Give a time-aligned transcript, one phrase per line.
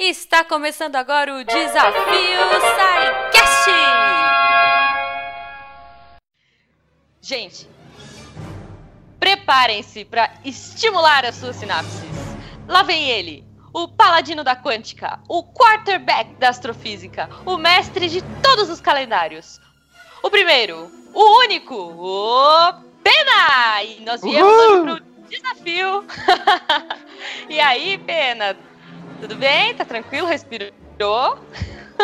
[0.00, 3.70] Está começando agora o Desafio SciCast!
[7.20, 7.68] Gente,
[9.18, 12.04] preparem-se para estimular as suas sinapses.
[12.68, 18.70] Lá vem ele, o paladino da quântica, o quarterback da astrofísica, o mestre de todos
[18.70, 19.60] os calendários.
[20.22, 22.72] O primeiro, o único, o
[23.02, 23.82] Pena!
[23.82, 24.82] E nós viemos Uhul!
[24.84, 26.04] hoje pro desafio.
[27.50, 28.56] e aí, Pena?
[29.20, 29.74] Tudo bem?
[29.74, 30.26] Tá tranquilo?
[30.26, 31.38] Respirou?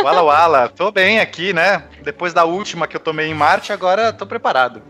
[0.03, 1.85] Wala Wala, tô bem aqui, né?
[2.03, 4.83] Depois da última que eu tomei em Marte, agora tô preparado.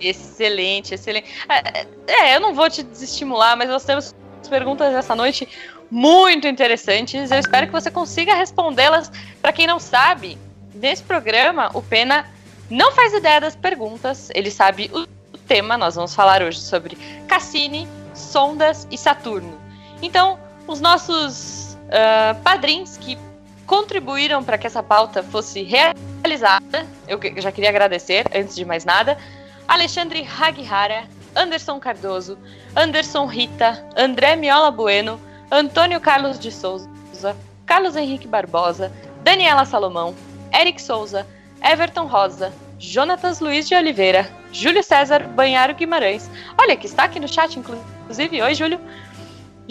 [0.00, 1.30] Excelente, excelente.
[1.48, 4.14] É, É, eu não vou te desestimular, mas nós temos
[4.48, 5.48] perguntas essa noite
[5.90, 7.30] muito interessantes.
[7.30, 9.10] Eu espero que você consiga respondê-las.
[9.40, 10.36] Para quem não sabe,
[10.74, 12.26] nesse programa, o Pena
[12.68, 15.06] não faz ideia das perguntas, ele sabe o
[15.38, 15.78] tema.
[15.78, 16.96] Nós vamos falar hoje sobre
[17.28, 19.58] Cassini, sondas e Saturno.
[20.02, 20.38] Então,
[20.70, 23.18] os nossos ah, padrinhos que
[23.66, 29.18] contribuíram para que essa pauta fosse realizada, eu já queria agradecer, antes de mais nada,
[29.66, 32.38] Alexandre Haguihara, Anderson Cardoso,
[32.74, 37.36] Anderson Rita, André Miola Bueno, Antônio Carlos de Souza,
[37.66, 38.92] Carlos Henrique Barbosa,
[39.22, 40.14] Daniela Salomão,
[40.52, 41.26] Eric Souza,
[41.62, 46.30] Everton Rosa, Jonatas Luiz de Oliveira, Júlio César Banharo Guimarães.
[46.58, 48.42] Olha, que está aqui no chat, inclusive.
[48.42, 48.80] Oi, Júlio.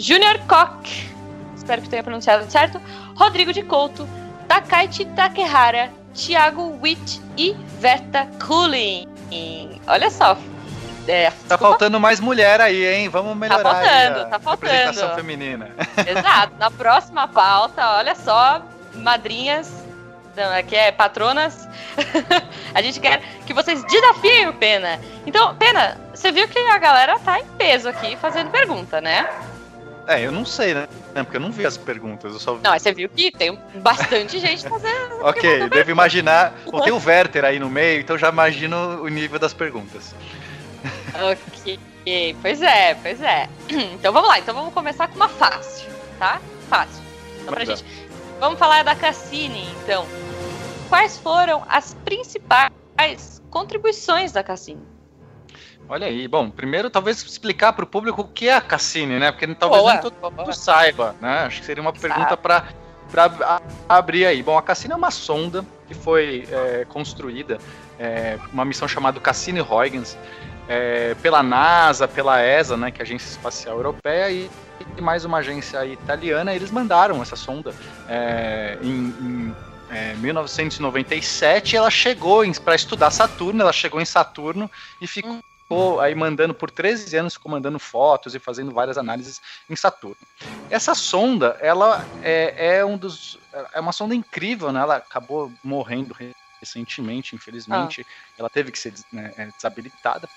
[0.00, 1.12] Júnior Koch,
[1.54, 2.80] espero que tenha pronunciado certo.
[3.14, 4.08] Rodrigo de Couto,
[4.48, 9.06] Takaichi Takehara, Thiago Witt e Verta Cooling.
[9.86, 10.38] Olha só.
[11.06, 13.10] É, Tá faltando mais mulher aí, hein?
[13.10, 14.72] Vamos melhorar aí faltando, a tá faltando.
[14.72, 15.70] representação feminina.
[16.06, 16.54] Exato.
[16.58, 18.62] Na próxima pauta, olha só,
[18.94, 19.70] madrinhas,
[20.34, 21.68] não, que é patronas.
[22.74, 24.98] a gente quer que vocês desafiem o Pena.
[25.26, 29.28] Então, Pena, você viu que a galera tá em peso aqui fazendo pergunta, né?
[30.10, 30.88] É, eu não sei, né?
[31.14, 32.64] Porque eu não vi as perguntas, eu só vi.
[32.64, 35.20] Não, mas você viu que tem bastante gente fazendo.
[35.22, 36.52] Ok, devo imaginar.
[36.68, 40.12] Botei o Werther aí no meio, então já imagino o nível das perguntas.
[41.14, 41.78] Ok,
[42.42, 43.48] pois é, pois é.
[43.94, 45.88] Então vamos lá, então vamos começar com uma fácil,
[46.18, 46.40] tá?
[46.68, 47.04] Fácil.
[47.40, 47.84] Então, pra gente,
[48.40, 50.04] vamos falar da Cassini, então.
[50.88, 52.72] Quais foram as principais
[53.48, 54.89] contribuições da Cassini?
[55.90, 59.32] Olha aí, bom, primeiro talvez explicar para o público o que é a Cassini, né?
[59.32, 60.30] Porque talvez Boa, nem todo boa.
[60.30, 61.40] mundo saiba, né?
[61.46, 62.64] Acho que seria uma pergunta para
[63.88, 64.40] abrir aí.
[64.40, 67.58] Bom, a Cassini é uma sonda que foi é, construída,
[67.98, 70.16] é, uma missão chamada Cassini-Huygens,
[70.68, 74.48] é, pela NASA, pela ESA, né, que é a Agência Espacial Europeia, e,
[74.96, 76.54] e mais uma agência italiana.
[76.54, 77.74] Eles mandaram essa sonda
[78.08, 79.56] é, em, em
[79.90, 81.74] é, 1997.
[81.74, 84.70] Ela chegou para estudar Saturno, ela chegou em Saturno
[85.00, 89.40] e ficou ficou aí mandando por 13 anos, ficou mandando fotos e fazendo várias análises
[89.68, 90.16] em Saturno.
[90.68, 93.38] Essa sonda, ela é, é um dos.
[93.72, 94.80] É uma sonda incrível, né?
[94.80, 96.16] Ela acabou morrendo
[96.58, 98.04] recentemente, infelizmente.
[98.36, 100.28] Ela teve que ser né, é, desabilitada.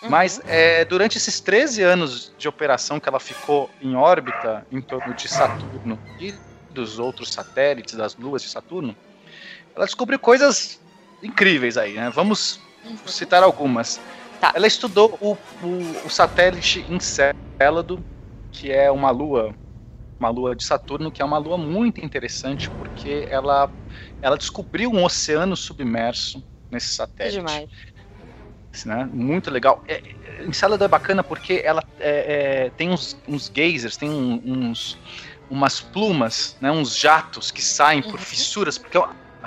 [0.00, 0.08] Uhum.
[0.08, 5.12] Mas é, durante esses 13 anos de operação que ela ficou em órbita em torno
[5.12, 6.34] de Saturno e
[6.70, 8.96] dos outros satélites, das luas de Saturno,
[9.76, 10.80] ela descobriu coisas
[11.22, 12.10] incríveis aí, né?
[12.10, 12.58] Vamos
[13.06, 14.00] citar algumas.
[14.40, 14.52] Tá.
[14.54, 18.04] Ela estudou o, o, o satélite Encélado,
[18.52, 19.54] que é uma lua,
[20.20, 23.70] uma lua de Saturno, que é uma lua muito interessante porque ela,
[24.22, 27.36] ela descobriu um oceano submerso nesse satélite.
[27.38, 27.68] demais.
[28.84, 29.08] Né?
[29.12, 29.82] Muito legal.
[29.88, 34.40] É, é, Encélado é bacana porque ela é, é, tem uns, uns geysers, tem um-
[34.44, 34.96] uns
[35.50, 38.18] umas plumas, né, uns jatos que saem por Uhum.
[38.18, 38.98] fissuras, porque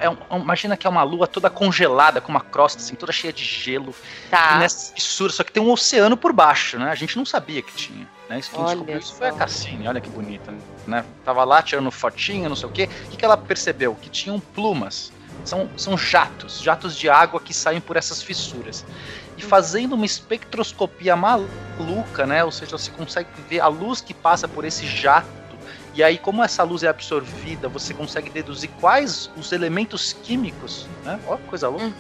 [0.02, 2.96] é um- é um- imagina que é uma lua toda congelada, com uma crosta assim,
[2.96, 3.94] toda cheia de gelo,
[4.30, 4.56] Tá.
[4.56, 6.90] e nessa fissura, só que tem um oceano por baixo, né?
[6.92, 8.08] A gente não sabia que tinha.
[8.30, 8.40] Né?
[8.40, 9.34] Isso quem descobriu isso foi a.
[9.34, 10.54] Cassini, olha que bonita.
[10.88, 11.04] Né?
[11.26, 12.90] Tava lá tirando fotinha, não sei o quê.
[13.06, 13.94] O que, que ela percebeu?
[13.96, 15.12] Que tinham plumas.
[15.44, 18.86] São, são jatos, jatos de água que saem por essas fissuras.
[19.38, 22.44] E fazendo uma espectroscopia maluca, né?
[22.44, 25.28] Ou seja, você consegue ver a luz que passa por esse jato.
[25.94, 31.20] E aí, como essa luz é absorvida, você consegue deduzir quais os elementos químicos, né?
[31.28, 31.92] Olha que coisa louca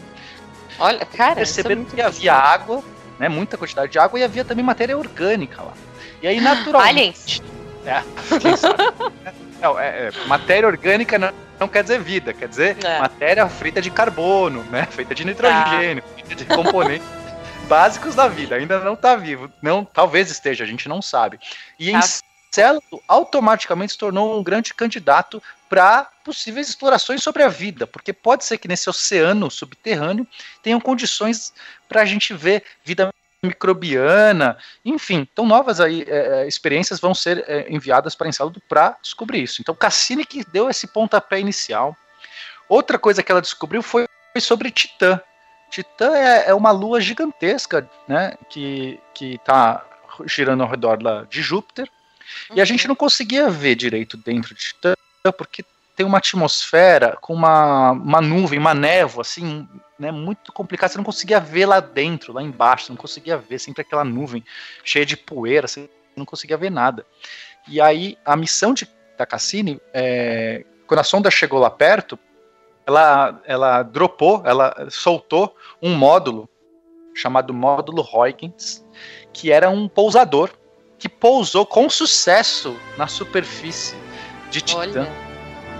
[0.79, 2.83] Olha, cara, é que havia água,
[3.19, 5.73] né, muita quantidade de água, e havia também matéria orgânica lá.
[6.21, 7.41] E aí, naturalmente.
[7.41, 7.41] Aliens.
[7.85, 8.83] É, quem sabe?
[9.61, 12.97] Não, é, é, matéria orgânica não, não quer dizer vida, quer dizer É.
[12.97, 14.87] matéria feita de carbono, né?
[14.89, 17.07] Feita de nitrogênio, feita de componentes
[17.69, 18.55] básicos da vida.
[18.55, 19.51] Ainda não está vivo.
[19.61, 21.39] Não, talvez esteja, a gente não sabe.
[21.77, 21.99] E Tá.
[22.51, 28.43] Encélado automaticamente se tornou um grande candidato para possíveis explorações sobre a vida, porque pode
[28.43, 30.27] ser que nesse oceano subterrâneo
[30.61, 31.53] tenham condições
[31.87, 33.09] para a gente ver vida
[33.41, 35.25] microbiana, enfim.
[35.31, 39.61] Então, novas aí, é, é experiências vão ser é, enviadas para Encelado para descobrir isso.
[39.61, 41.95] Então, Cassini que deu esse pontapé inicial.
[42.67, 44.05] Outra coisa que ela descobriu foi
[44.39, 45.21] sobre Titã.
[45.69, 49.85] Titã é, é uma lua gigantesca, né, que está
[50.25, 51.89] girando ao redor lá de Júpiter,
[52.49, 52.57] uhum.
[52.57, 52.89] e a gente uhum.
[52.89, 54.93] não conseguia ver direito dentro de Titã,
[55.37, 55.63] porque
[55.95, 59.67] tem uma atmosfera com uma, uma nuvem, uma névoa, assim,
[59.99, 60.91] né, muito complicada.
[60.91, 64.43] Você não conseguia ver lá dentro, lá embaixo, você não conseguia ver, sempre aquela nuvem
[64.83, 67.05] cheia de poeira, você não conseguia ver nada.
[67.67, 72.17] E aí, a missão de, da Cassini, é, quando a sonda chegou lá perto,
[72.85, 76.49] ela, ela dropou, ela soltou um módulo
[77.13, 78.83] chamado módulo Huygens,
[79.31, 80.49] que era um pousador
[81.01, 83.97] que pousou com sucesso na superfície
[84.51, 84.79] de Titã.
[84.81, 85.11] Olha.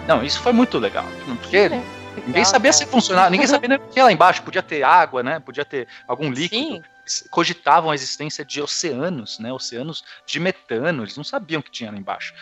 [0.07, 1.05] Não, isso foi muito legal.
[1.25, 1.83] Porque é,
[2.25, 4.41] ninguém sabia se funcionava, ninguém sabia o que tinha lá embaixo.
[4.41, 5.39] Podia ter água, né?
[5.39, 6.83] Podia ter algum líquido.
[7.05, 7.29] Sim.
[7.29, 9.53] Cogitavam a existência de oceanos, né?
[9.53, 11.03] Oceanos de metano.
[11.03, 12.33] Eles não sabiam o que tinha lá embaixo.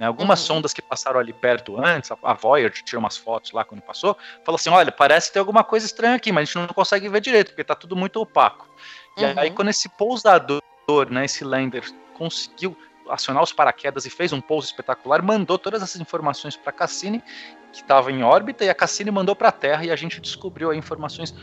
[0.00, 0.46] Né, algumas uhum.
[0.46, 4.56] sondas que passaram ali perto antes, a Voyager tirou umas fotos lá quando passou, falou
[4.56, 7.48] assim: olha, parece ter alguma coisa estranha aqui, mas a gente não consegue ver direito,
[7.48, 8.66] porque tá tudo muito opaco.
[9.18, 9.34] Uhum.
[9.34, 10.62] E aí, quando esse pousador,
[11.10, 11.84] né, esse lander,
[12.14, 12.76] conseguiu
[13.08, 17.22] acionar os paraquedas e fez um pouso espetacular, mandou todas essas informações para Cassini,
[17.72, 20.70] que estava em órbita, e a Cassini mandou para a Terra e a gente descobriu
[20.70, 21.34] aí informações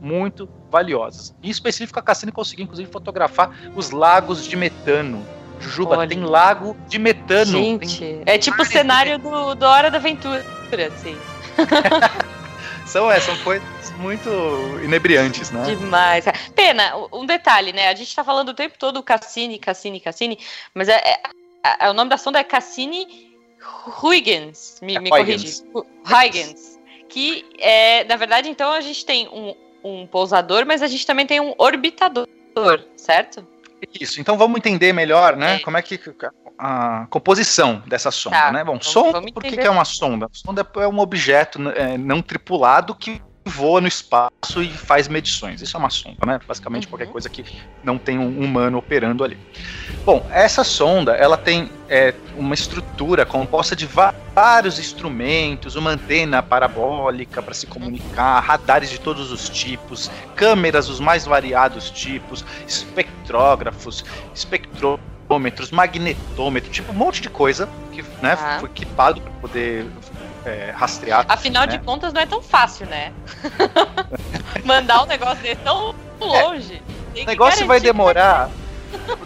[0.00, 1.34] muito valiosas.
[1.42, 5.24] Em específico, a Cassini conseguiu inclusive fotografar os lagos de metano.
[5.58, 6.08] Jujuba, Olha.
[6.08, 7.52] tem lago de metano.
[7.52, 10.44] Gente, é tipo o cenário do, do Hora da Aventura,
[10.92, 11.16] assim.
[12.96, 14.30] são, é, são coisas muito
[14.82, 15.64] inebriantes, né?
[15.64, 16.24] Demais.
[16.54, 17.88] Pena, um detalhe, né?
[17.88, 20.38] A gente tá falando o tempo todo Cassini, Cassini, Cassini,
[20.74, 21.20] mas é, é,
[21.80, 23.26] é o nome da sonda é Cassini
[24.02, 25.62] Huygens, me, é me corrige.
[26.06, 26.80] Huygens.
[27.08, 29.54] Que, é, na verdade, então a gente tem um,
[29.84, 32.26] um pousador, mas a gente também tem um orbitador,
[32.96, 33.46] certo?
[34.00, 35.56] Isso, então vamos entender melhor, né?
[35.56, 35.58] É.
[35.60, 36.00] Como é que
[36.58, 38.64] a composição dessa sonda, tá, né?
[38.64, 40.26] Bom, vamos, sonda, vamos por que, que, é uma sonda?
[40.26, 45.62] A sonda é um objeto é, não tripulado que voa no espaço e faz medições.
[45.62, 46.40] Isso é uma sonda, né?
[46.46, 46.90] Basicamente uhum.
[46.90, 47.44] qualquer coisa que
[47.82, 49.38] não tem um humano operando ali.
[50.04, 57.40] Bom, essa sonda ela tem é, uma estrutura composta de vários instrumentos, uma antena parabólica
[57.40, 64.04] para se comunicar, radares de todos os tipos, câmeras dos mais variados tipos, espectrógrafos,
[64.34, 68.58] espectrômetros, magnetômetro, tipo um monte de coisa que né, ah.
[68.60, 69.86] foi equipado para poder
[70.46, 71.26] é, rastrear.
[71.28, 71.76] Afinal né?
[71.76, 73.12] de contas, não é tão fácil, né?
[74.64, 76.82] Mandar um negócio desse tão longe.
[77.14, 78.48] É, o negócio vai demorar.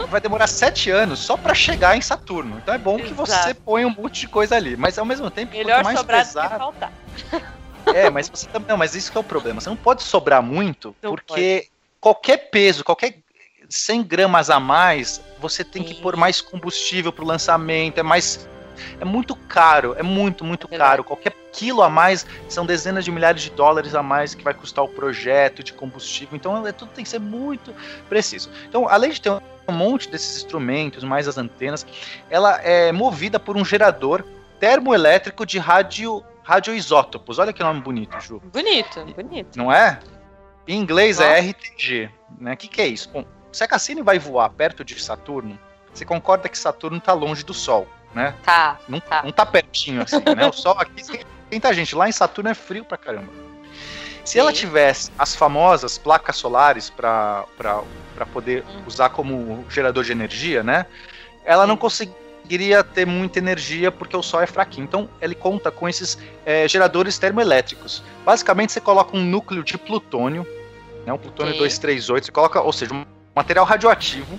[0.08, 2.58] vai demorar sete anos só para chegar em Saturno.
[2.58, 3.08] Então é bom Exato.
[3.08, 4.76] que você põe um monte de coisa ali.
[4.76, 6.50] Mas ao mesmo tempo, Melhor mais pesado.
[6.50, 6.92] Que faltar.
[7.94, 8.68] É, mas você também.
[8.68, 9.60] Não, mas isso que é o problema.
[9.60, 11.70] Você não pode sobrar muito, não porque pode.
[11.98, 13.16] qualquer peso, qualquer
[13.68, 15.94] 100 gramas a mais, você tem Sim.
[15.94, 18.46] que pôr mais combustível para o lançamento, é mais
[19.00, 21.04] é muito caro, é muito, muito é caro.
[21.04, 24.84] Qualquer quilo a mais são dezenas de milhares de dólares a mais que vai custar
[24.84, 26.36] o projeto de combustível.
[26.36, 27.74] Então é, tudo tem que ser muito
[28.08, 28.50] preciso.
[28.68, 31.86] Então, além de ter um monte desses instrumentos, mais as antenas,
[32.28, 34.24] ela é movida por um gerador
[34.58, 37.38] termoelétrico de rádio radioisótopos.
[37.38, 38.40] Olha que nome bonito, Ju.
[38.52, 39.56] Bonito, bonito.
[39.56, 40.00] Não é?
[40.66, 41.38] Em inglês é Nossa.
[41.38, 42.10] é RTG.
[42.38, 42.54] Né?
[42.54, 43.08] O que, que é isso?
[43.10, 45.58] Bom, se a Cassini vai voar perto de Saturno,
[45.92, 48.34] você concorda que Saturno está longe do Sol né?
[48.42, 48.78] Tá.
[48.88, 50.46] Não tá, não tá pertinho assim, né?
[50.46, 51.94] O Sol aqui esquenta gente.
[51.94, 53.30] Lá em Saturno é frio pra caramba.
[54.24, 57.46] Se ela tivesse as famosas placas solares para
[58.32, 58.82] poder hum.
[58.86, 60.86] usar como gerador de energia, né?
[61.44, 64.84] Ela não conseguiria ter muita energia porque o Sol é fraquinho.
[64.84, 68.02] Então ele conta com esses é, geradores termoelétricos.
[68.24, 70.46] Basicamente você coloca um núcleo de plutônio,
[71.06, 71.12] né?
[71.12, 71.62] Um plutônio okay.
[71.62, 74.38] 238, você coloca, ou seja, um material radioativo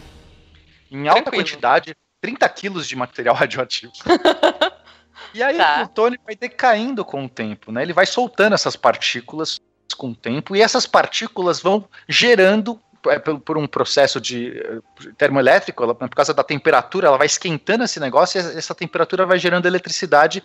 [0.91, 1.43] em alta Tranquilo.
[1.43, 3.91] quantidade 30 quilos de material radioativo.
[5.33, 5.73] e aí tá.
[5.73, 7.81] o plutônio vai decaindo com o tempo, né?
[7.81, 9.59] Ele vai soltando essas partículas
[9.97, 14.79] com o tempo e essas partículas vão gerando é, por um processo de eh,
[15.17, 19.39] termoelétrico, ela, por causa da temperatura, ela vai esquentando esse negócio e essa temperatura vai
[19.39, 20.43] gerando eletricidade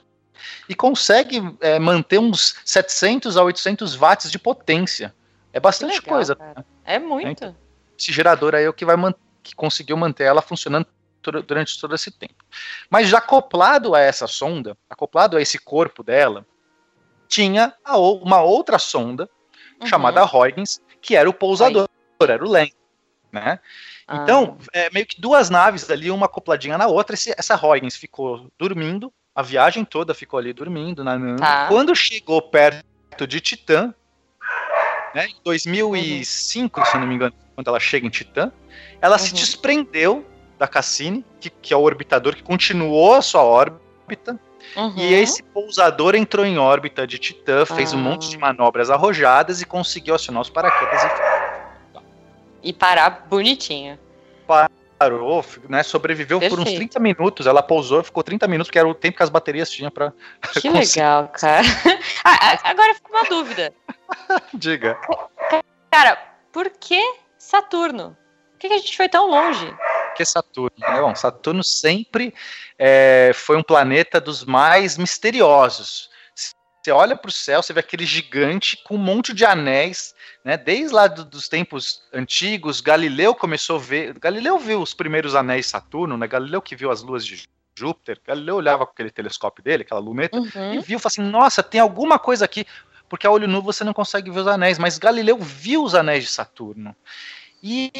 [0.68, 5.14] e consegue é, manter uns 700 a 800 watts de potência.
[5.52, 6.36] É bastante legal, coisa.
[6.38, 6.64] Né?
[6.84, 7.28] É muito.
[7.28, 7.56] Então,
[7.98, 8.96] esse gerador aí é o que vai
[9.42, 10.86] que conseguiu manter ela funcionando
[11.30, 12.44] durante todo esse tempo.
[12.90, 16.46] Mas já acoplado a essa sonda, acoplado a esse corpo dela,
[17.28, 19.28] tinha uma outra sonda
[19.80, 19.86] uhum.
[19.86, 21.88] chamada Huygens, que era o pousador,
[22.20, 22.30] Aí.
[22.30, 22.72] era o LEM,
[23.32, 23.60] né?
[24.06, 24.22] Ah.
[24.22, 28.50] Então, é, meio que duas naves ali, uma acopladinha na outra, esse, essa Huygens ficou
[28.58, 31.36] dormindo, a viagem toda ficou ali dormindo, né?
[31.38, 31.68] Tá.
[31.68, 33.92] Quando chegou perto de Titã,
[35.14, 36.86] né, em 2005, uhum.
[36.86, 38.52] se não me engano, quando ela chega em Titã,
[39.00, 39.22] ela uhum.
[39.22, 40.24] se desprendeu
[40.58, 44.38] da Cassini, que, que, é o orbitador que continuou a sua órbita.
[44.76, 44.94] Uhum.
[44.96, 48.40] E esse pousador entrou em órbita de Titã, fez um monte de ah.
[48.40, 51.02] manobras arrojadas e conseguiu acionar os paraquedas
[52.62, 53.98] e, e parar bonitinho.
[54.98, 56.62] Parou, né, sobreviveu Perfeito.
[56.64, 57.46] por uns 30 minutos.
[57.46, 60.12] Ela pousou, ficou 30 minutos, que era o tempo que as baterias tinham para.
[60.60, 61.66] Que legal, cara.
[62.24, 63.74] ah, agora fica uma dúvida.
[64.54, 64.98] Diga.
[65.90, 66.18] Cara,
[66.50, 67.00] por que
[67.36, 68.16] Saturno?
[68.52, 69.66] Por que a gente foi tão longe?
[70.16, 70.76] Que Saturno?
[70.78, 71.00] Né?
[71.00, 72.34] Bom, Saturno sempre
[72.78, 76.10] é, foi um planeta dos mais misteriosos.
[76.82, 80.56] Você olha para o céu, você vê aquele gigante com um monte de anéis, né?
[80.56, 84.16] Desde lá do, dos tempos antigos, Galileu começou a ver.
[84.20, 86.28] Galileu viu os primeiros anéis de Saturno, né?
[86.28, 87.44] Galileu que viu as luas de
[87.76, 88.20] Júpiter.
[88.24, 90.74] Galileu olhava com aquele telescópio dele, aquela luneta, uhum.
[90.74, 92.64] e viu, falou assim: nossa, tem alguma coisa aqui.
[93.08, 96.22] Porque a olho nu você não consegue ver os anéis, mas Galileu viu os anéis
[96.22, 96.94] de Saturno.
[97.62, 97.90] E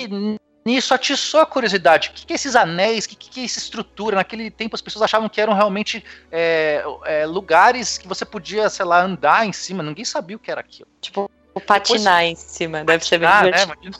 [0.66, 2.08] nisso atiçou a curiosidade.
[2.08, 3.04] O que, que é esses anéis?
[3.04, 4.16] O que, que é essa estrutura?
[4.16, 8.85] Naquele tempo as pessoas achavam que eram realmente é, é, lugares que você podia, sei
[8.85, 9.82] lá, andar em cima.
[9.82, 10.88] Ninguém sabia o que era aquilo.
[11.00, 11.30] Tipo,
[11.61, 13.62] patinar depois, em cima, deve ser bem né?
[13.62, 13.96] Imagina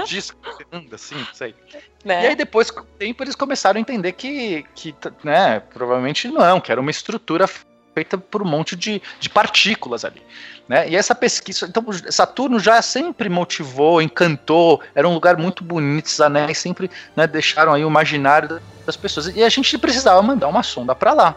[0.00, 1.54] um disco que você anda assim, sei.
[2.06, 2.24] É.
[2.24, 4.94] E aí depois, com o tempo, eles começaram a entender que, que
[5.24, 7.48] né, provavelmente não, que era uma estrutura
[7.94, 10.22] feita por um monte de, de partículas ali.
[10.68, 10.88] Né?
[10.88, 16.20] E essa pesquisa, então Saturno já sempre motivou, encantou, era um lugar muito bonito, os
[16.20, 19.28] anéis sempre né, deixaram aí o imaginário das pessoas.
[19.28, 21.36] E a gente precisava mandar uma sonda para lá.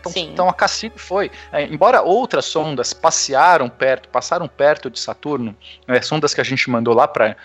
[0.00, 5.56] Então, então, a Cassini foi, é, embora outras sondas passearam perto, passaram perto de Saturno,
[5.86, 7.36] é, sondas que a gente mandou lá para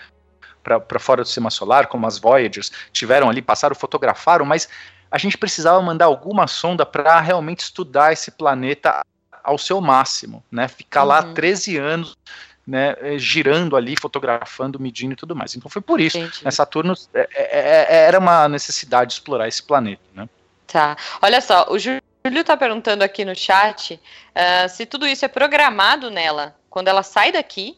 [0.60, 4.68] para fora do sistema solar, como as Voyagers, tiveram ali, passaram, fotografaram, mas
[5.10, 9.02] a gente precisava mandar alguma sonda para realmente estudar esse planeta
[9.42, 10.68] ao seu máximo, né?
[10.68, 11.08] Ficar uhum.
[11.08, 12.16] lá 13 anos
[12.68, 15.56] né, eh, girando ali, fotografando, medindo e tudo mais.
[15.56, 16.18] Então foi por isso.
[16.42, 20.02] Né, Saturno é, é, é, era uma necessidade de explorar esse planeta.
[20.14, 20.28] Né?
[20.66, 20.94] Tá.
[21.22, 26.10] Olha só, o Júlio está perguntando aqui no chat uh, se tudo isso é programado
[26.10, 27.74] nela quando ela sai daqui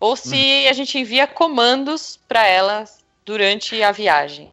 [0.00, 0.70] ou se hum.
[0.70, 2.84] a gente envia comandos para ela
[3.26, 4.50] durante a viagem.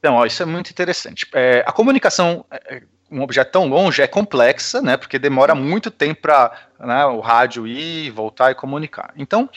[0.00, 1.26] Então, ó, isso é muito interessante.
[1.32, 4.96] É, a comunicação é, um objeto tão longe é complexa, né?
[4.96, 9.12] Porque demora muito tempo para né, o rádio ir, voltar e comunicar.
[9.14, 9.48] Então,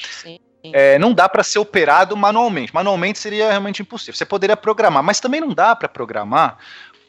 [0.73, 2.73] é, não dá para ser operado manualmente.
[2.73, 4.15] Manualmente seria realmente impossível.
[4.15, 6.57] Você poderia programar, mas também não dá para programar,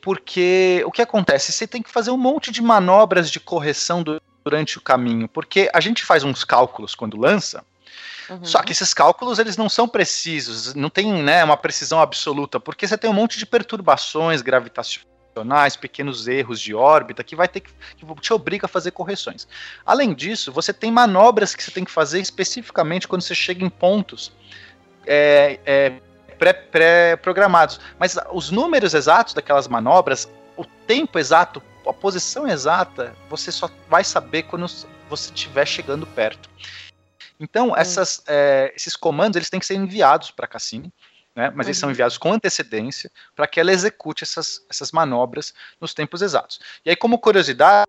[0.00, 1.50] porque o que acontece?
[1.50, 4.04] Você tem que fazer um monte de manobras de correção
[4.44, 7.64] durante o caminho, porque a gente faz uns cálculos quando lança
[8.28, 8.44] Uhum.
[8.44, 12.86] Só que esses cálculos eles não são precisos, não tem né, uma precisão absoluta, porque
[12.86, 17.72] você tem um monte de perturbações gravitacionais, pequenos erros de órbita que vai ter que,
[17.96, 19.46] que te obriga a fazer correções.
[19.84, 23.68] Além disso, você tem manobras que você tem que fazer especificamente quando você chega em
[23.68, 24.32] pontos
[25.06, 25.92] é, é,
[26.70, 27.78] pré-programados.
[27.78, 33.70] Pré Mas os números exatos daquelas manobras, o tempo exato, a posição exata, você só
[33.88, 34.66] vai saber quando
[35.08, 36.48] você estiver chegando perto.
[37.44, 37.76] Então, hum.
[37.76, 40.92] essas, é, esses comandos eles têm que ser enviados para a Cassini,
[41.36, 41.70] né, mas uhum.
[41.70, 41.92] eles são uhum.
[41.92, 46.60] enviados com antecedência para que ela execute essas, essas manobras nos tempos exatos.
[46.84, 47.86] E aí, como curiosidade,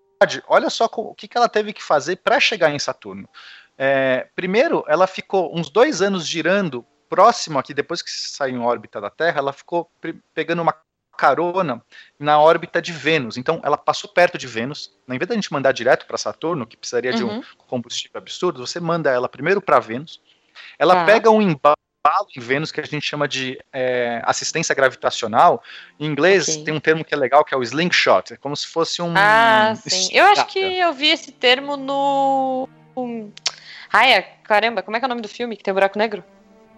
[0.47, 3.29] olha só o que, que ela teve que fazer para chegar em Saturno.
[3.77, 8.99] É, primeiro, ela ficou uns dois anos girando próximo aqui, depois que saiu em órbita
[8.99, 9.89] da Terra, ela ficou
[10.33, 10.75] pegando uma
[11.15, 11.81] carona
[12.19, 13.37] na órbita de Vênus.
[13.37, 14.91] Então, ela passou perto de Vênus.
[15.09, 17.17] Em vez da gente mandar direto para Saturno, que precisaria uhum.
[17.17, 17.43] de um uhum.
[17.67, 20.21] combustível absurdo, você manda ela primeiro para Vênus.
[20.77, 21.05] Ela ah.
[21.05, 21.75] pega um embalo
[22.35, 25.63] em Vênus que a gente chama de é, assistência gravitacional.
[25.99, 26.63] Em inglês okay.
[26.63, 28.33] tem um termo que é legal, que é o slingshot.
[28.33, 29.13] É como se fosse um.
[29.17, 30.09] Ah, sim.
[30.11, 32.69] Eu acho que eu vi esse termo no.
[33.91, 35.97] Ai, é, caramba, como é que é o nome do filme que tem o buraco
[35.97, 36.23] negro?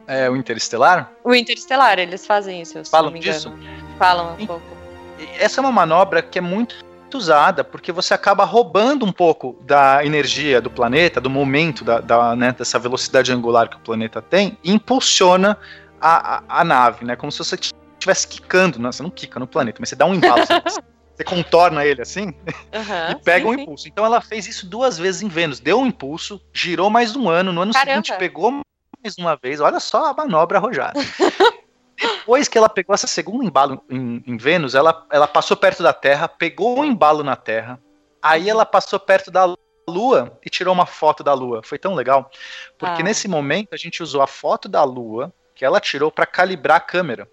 [0.08, 1.12] É o Interestelar?
[1.22, 2.84] O Interestelar, eles fazem isso.
[2.86, 3.52] Falam disso?
[3.98, 4.64] Falam um e, pouco.
[5.40, 6.86] Essa é uma manobra que é muito
[7.16, 12.36] usada porque você acaba roubando um pouco da energia do planeta, do momento da, da
[12.36, 15.58] né, dessa velocidade angular que o planeta tem, e impulsiona
[16.00, 17.16] a, a, a nave, né?
[17.16, 20.14] Como se você estivesse quicando, não, você não quica no planeta, mas você dá um
[20.14, 20.44] embalo.
[20.46, 23.84] você contorna ele assim uhum, e pega sim, um impulso.
[23.84, 23.90] Sim.
[23.90, 27.52] Então ela fez isso duas vezes em Vênus, deu um impulso, girou mais um ano,
[27.52, 28.06] no ano Caramba.
[28.06, 31.00] seguinte pegou mais uma vez, olha só a manobra arrojada.
[32.28, 35.94] Depois que ela pegou essa segunda embalo em, em, Vênus, ela, ela passou perto da
[35.94, 37.82] Terra, pegou um embalo na Terra,
[38.22, 39.56] aí ela passou perto da
[39.88, 41.62] Lua e tirou uma foto da Lua.
[41.64, 42.30] Foi tão legal,
[42.78, 43.06] porque ah.
[43.06, 46.82] nesse momento a gente usou a foto da Lua que ela tirou para calibrar a
[46.82, 47.32] câmera,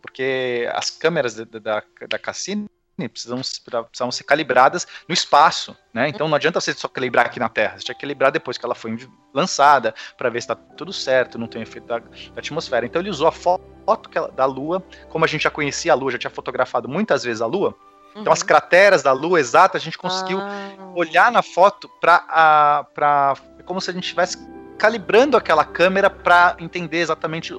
[0.00, 2.70] porque as câmeras da, da, da Cassini
[3.08, 3.40] precisam,
[3.84, 6.08] precisam ser calibradas no espaço, né?
[6.08, 8.64] Então não adianta você só calibrar aqui na Terra, você tinha que calibrar depois que
[8.64, 8.96] ela foi
[9.34, 12.86] lançada para ver se está tudo certo, não tem efeito da, da, atmosfera.
[12.86, 16.10] Então ele usou a foto ela, da Lua, como a gente já conhecia a Lua,
[16.10, 17.74] já tinha fotografado muitas vezes a Lua.
[18.14, 18.46] Então as uhum.
[18.46, 20.92] crateras da Lua exata a gente conseguiu ah.
[20.94, 23.34] olhar na foto para para
[23.66, 24.38] como se a gente estivesse
[24.78, 27.52] calibrando aquela câmera para entender exatamente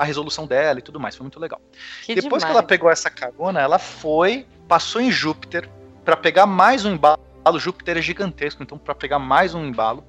[0.00, 1.14] a resolução dela e tudo mais.
[1.14, 1.60] Foi muito legal.
[2.06, 2.44] Que Depois demais.
[2.44, 5.68] que ela pegou essa carona, ela foi, passou em Júpiter
[6.02, 7.20] para pegar mais um embalo.
[7.58, 10.02] Júpiter é gigantesco, então para pegar mais um embalo.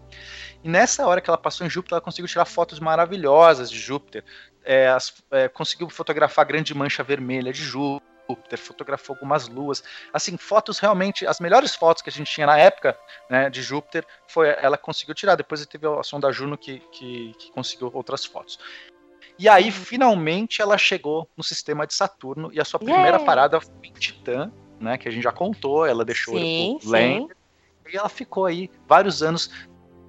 [0.63, 4.24] E nessa hora que ela passou em Júpiter, ela conseguiu tirar fotos maravilhosas de Júpiter.
[4.63, 8.57] É, as, é, conseguiu fotografar a grande mancha vermelha de Júpiter.
[8.57, 9.83] fotografou algumas luas,
[10.13, 12.98] assim, fotos realmente, as melhores fotos que a gente tinha na época,
[13.29, 17.51] né, de Júpiter, foi ela conseguiu tirar, depois teve a sonda Juno que, que, que
[17.51, 18.57] conseguiu outras fotos.
[19.41, 23.25] E aí, finalmente, ela chegou no sistema de Saturno e a sua primeira yeah.
[23.25, 25.00] parada foi em Titã, né?
[25.00, 27.36] Que a gente já contou, ela deixou sim, o Lander.
[27.91, 29.50] E ela ficou aí vários anos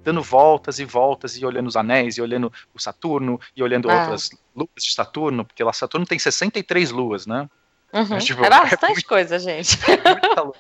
[0.04, 4.00] dando voltas e voltas e olhando os anéis, e olhando o Saturno, e olhando ah.
[4.00, 7.48] outras luas de Saturno, porque lá Saturno tem 63 luas, né?
[7.90, 8.06] Uhum.
[8.10, 9.78] Mas, tipo, é bastante é muito, coisa, gente.
[9.90, 10.56] É muita lua.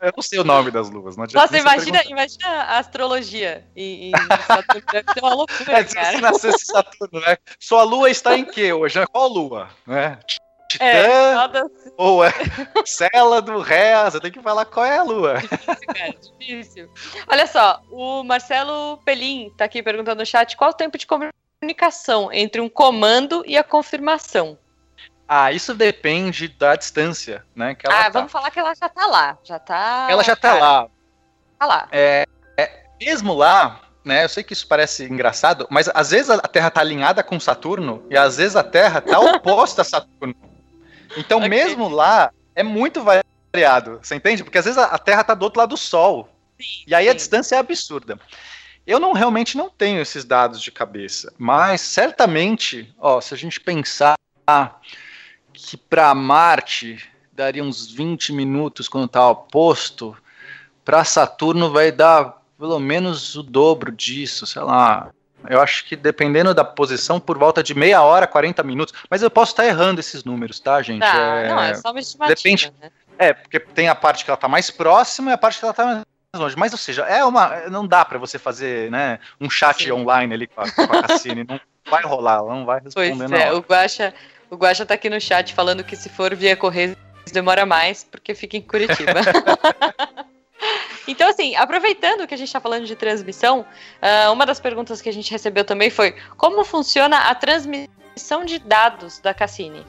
[0.00, 1.16] Eu não sei o nome das luvas.
[1.16, 4.12] Não Nossa, imagina, imagina a astrologia em, em
[4.46, 4.82] Saturno.
[4.90, 6.16] Deve ser uma loucura, é, cara.
[6.16, 7.36] Se nascesse Saturno, né?
[7.60, 9.04] Sua lua está em que hoje?
[9.06, 9.68] Qual lua?
[9.86, 10.18] Né?
[10.68, 11.92] Titã é, assim.
[11.96, 12.32] ou é
[12.84, 15.34] Célado, Ré, você tem que falar qual é a lua.
[15.40, 16.90] Difícil, cara, difícil.
[17.28, 22.32] Olha só, o Marcelo Pelim está aqui perguntando no chat qual o tempo de comunicação
[22.32, 24.58] entre um comando e a confirmação.
[25.28, 27.74] Ah, isso depende da distância, né?
[27.74, 28.10] Que ela ah, tá.
[28.10, 29.38] vamos falar que ela já tá lá.
[29.42, 30.06] Já tá.
[30.08, 30.88] Ela já tá cara, lá.
[31.58, 31.88] Tá lá.
[31.90, 34.24] É, é, mesmo lá, né?
[34.24, 38.06] Eu sei que isso parece engraçado, mas às vezes a Terra tá alinhada com Saturno
[38.08, 40.36] e às vezes a Terra tá oposta a Saturno.
[41.16, 41.48] Então, okay.
[41.48, 43.98] mesmo lá, é muito variado.
[44.02, 44.44] Você entende?
[44.44, 46.28] Porque às vezes a Terra tá do outro lado do Sol.
[46.60, 47.10] Sim, e aí sim.
[47.10, 48.18] a distância é absurda.
[48.86, 53.60] Eu não realmente não tenho esses dados de cabeça, mas certamente, ó, se a gente
[53.60, 54.14] pensar
[55.56, 60.16] que para Marte daria uns 20 minutos quando está oposto,
[60.84, 65.10] para Saturno vai dar pelo menos o dobro disso, sei lá.
[65.48, 68.94] Eu acho que dependendo da posição, por volta de meia hora, 40 minutos.
[69.08, 71.00] Mas eu posso estar errando esses números, tá, gente?
[71.00, 71.48] Tá, é...
[71.48, 72.72] não, é só uma estimativa, Depende...
[72.80, 72.90] né?
[73.18, 75.70] É, porque tem a parte que ela está mais próxima e a parte que ela
[75.70, 76.56] está mais longe.
[76.56, 79.92] Mas, ou seja, é uma, não dá para você fazer né, um chat Sim.
[79.92, 81.44] online ali com a, com a Cassine.
[81.44, 81.58] não
[81.90, 84.12] vai rolar, ela não vai responder pois é, o Guaxa
[84.50, 86.96] o Guaxa tá aqui no chat falando que se for via Correios
[87.32, 89.20] demora mais, porque fica em Curitiba.
[91.08, 95.08] então, assim, aproveitando que a gente está falando de transmissão, uh, uma das perguntas que
[95.08, 99.84] a gente recebeu também foi como funciona a transmissão de dados da Cassini?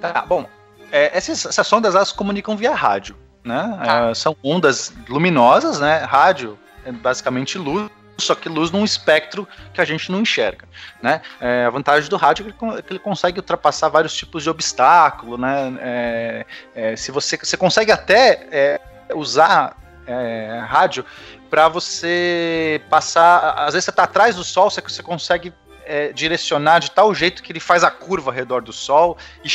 [0.00, 0.46] Tá, bom,
[0.92, 4.10] é, essas, essas, sondas elas comunicam via rádio, né?
[4.10, 5.98] É, são ondas luminosas, né?
[5.98, 10.66] Rádio é basicamente luz só que luz num espectro que a gente não enxerga.
[11.02, 11.20] Né?
[11.40, 15.36] É, a vantagem do rádio é que ele consegue ultrapassar vários tipos de obstáculo.
[15.36, 15.76] Né?
[15.80, 18.80] É, é, se você, você consegue até é,
[19.14, 19.76] usar
[20.06, 21.04] é, rádio
[21.50, 23.54] para você passar.
[23.58, 25.52] Às vezes você está atrás do sol, você, você consegue
[25.84, 29.48] é, direcionar de tal jeito que ele faz a curva ao redor do sol e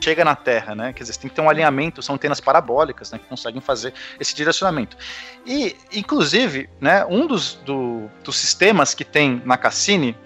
[0.00, 0.92] chega na Terra, né?
[0.92, 4.34] Quer dizer, tem que ter um alinhamento, são antenas parabólicas, né, que conseguem fazer esse
[4.34, 4.96] direcionamento.
[5.44, 10.16] E, inclusive, né, um dos, do, dos sistemas que tem na Cassini,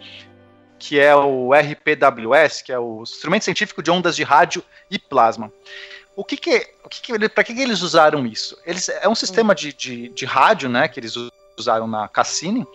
[0.78, 5.52] que é o RPWS, que é o Instrumento Científico de Ondas de Rádio e Plasma.
[6.14, 8.58] O que que, o que, que para que, que eles usaram isso?
[8.66, 11.14] Eles é um sistema de, de, de rádio, né, que eles
[11.56, 12.66] usaram na Cassini,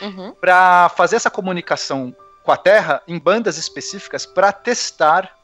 [0.00, 0.34] uhum.
[0.34, 5.41] para fazer essa comunicação com a Terra em bandas específicas para testar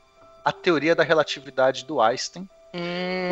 [0.48, 3.28] a teoria da relatividade do Einstein hum.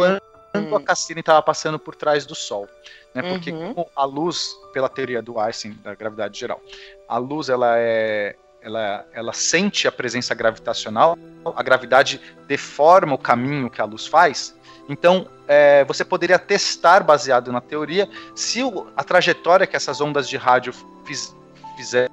[0.53, 2.69] quando a Cassini estava passando por trás do Sol.
[3.15, 3.23] Né?
[3.23, 3.87] Porque uhum.
[3.97, 6.61] a luz, pela teoria do Einstein, da gravidade geral,
[7.09, 11.17] a luz ela é ela, ela sente a presença gravitacional,
[11.55, 14.55] a gravidade deforma o caminho que a luz faz.
[14.89, 20.29] Então, é, você poderia testar, baseado na teoria, se o, a trajetória que essas ondas
[20.29, 20.75] de rádio
[21.07, 21.35] fiz,
[21.77, 22.13] fizeram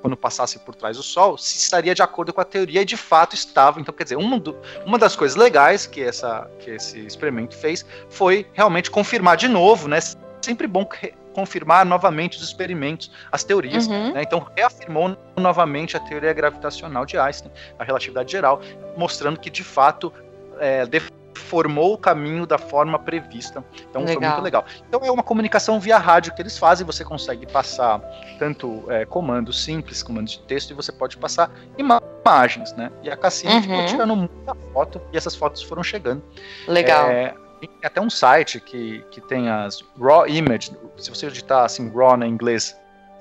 [0.00, 2.96] quando passassem por trás do Sol, se estaria de acordo com a teoria e de
[2.96, 3.80] fato estava.
[3.80, 7.84] Então, quer dizer, uma, do, uma das coisas legais que, essa, que esse experimento fez
[8.08, 9.98] foi realmente confirmar de novo, né?
[10.40, 10.88] Sempre bom
[11.34, 13.86] confirmar novamente os experimentos, as teorias.
[13.86, 14.12] Uhum.
[14.12, 14.22] Né?
[14.22, 18.60] Então, reafirmou novamente a teoria gravitacional de Einstein, a relatividade geral,
[18.96, 20.12] mostrando que de fato
[20.58, 20.86] é,
[21.34, 23.64] formou o caminho da forma prevista.
[23.88, 24.20] Então legal.
[24.20, 24.64] foi muito legal.
[24.88, 28.00] Então é uma comunicação via rádio que eles fazem, você consegue passar
[28.38, 32.90] tanto é, comandos simples, comandos de texto, e você pode passar imagens, né?
[33.02, 33.62] E a Cassini uhum.
[33.62, 36.22] ficou tirando muita foto e essas fotos foram chegando.
[36.66, 37.08] Legal.
[37.08, 41.90] É, tem até um site que, que tem as raw image, se você digitar assim
[41.94, 42.76] raw na inglês,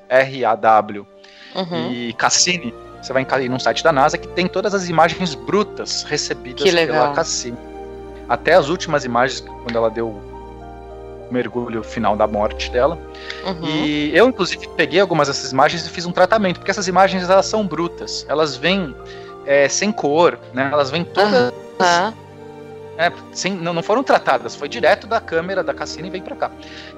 [0.09, 1.07] R-A-W,
[1.55, 1.91] uhum.
[1.91, 6.03] e Cassini, você vai cair num site da NASA que tem todas as imagens brutas
[6.03, 7.70] recebidas pela Cassini
[8.31, 12.97] até as últimas imagens, quando ela deu o mergulho final da morte dela.
[13.45, 13.65] Uhum.
[13.65, 17.45] E eu, inclusive, peguei algumas dessas imagens e fiz um tratamento, porque essas imagens elas
[17.45, 18.95] são brutas, elas vêm
[19.45, 20.69] é, sem cor, né?
[20.71, 21.51] Elas vêm todas.
[21.51, 22.13] Uhum.
[22.97, 26.35] É, sem, não, não, foram tratadas, foi direto da câmera da Cassini e vem para
[26.35, 26.51] cá.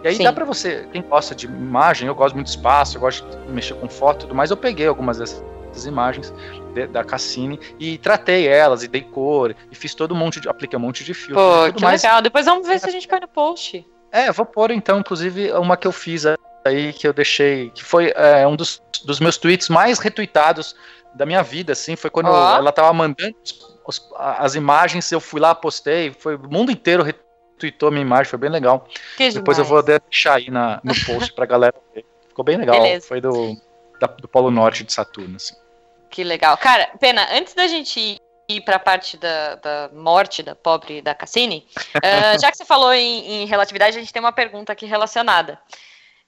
[0.04, 0.24] E aí Sim.
[0.24, 3.52] dá para você, quem gosta de imagem, eu gosto muito de espaço, eu gosto de
[3.52, 5.44] mexer com foto e tudo mais, eu peguei algumas dessas
[5.86, 6.34] imagens
[6.74, 10.50] de, da Cassini e tratei elas e dei cor e fiz todo um monte de
[10.50, 11.36] apliquei um monte de filtro.
[11.36, 12.02] Pô, que mais.
[12.02, 12.22] legal.
[12.22, 13.86] Depois vamos ver se a gente põe no post.
[14.12, 16.26] É, vou pôr então, inclusive, uma que eu fiz
[16.66, 20.76] aí que eu deixei, que foi é, um dos, dos meus tweets mais retuitados
[21.14, 22.56] da minha vida, assim, foi quando oh.
[22.56, 23.36] ela tava mandando
[23.86, 28.30] os, as imagens, eu fui lá, postei, foi o mundo inteiro retweetou a minha imagem,
[28.30, 28.88] foi bem legal.
[29.18, 29.60] Que Depois demais.
[29.60, 32.06] eu vou deixar aí na, no post pra galera ver.
[32.28, 33.08] Ficou bem legal, Beleza.
[33.08, 33.56] foi do,
[34.00, 35.56] da, do Polo Norte de Saturno, assim.
[36.10, 36.58] Que legal.
[36.58, 38.18] Cara, pena, antes da gente
[38.50, 41.66] ir para a parte da, da, morte da pobre da Cassini,
[41.96, 45.60] uh, já que você falou em, em, relatividade, a gente tem uma pergunta aqui relacionada.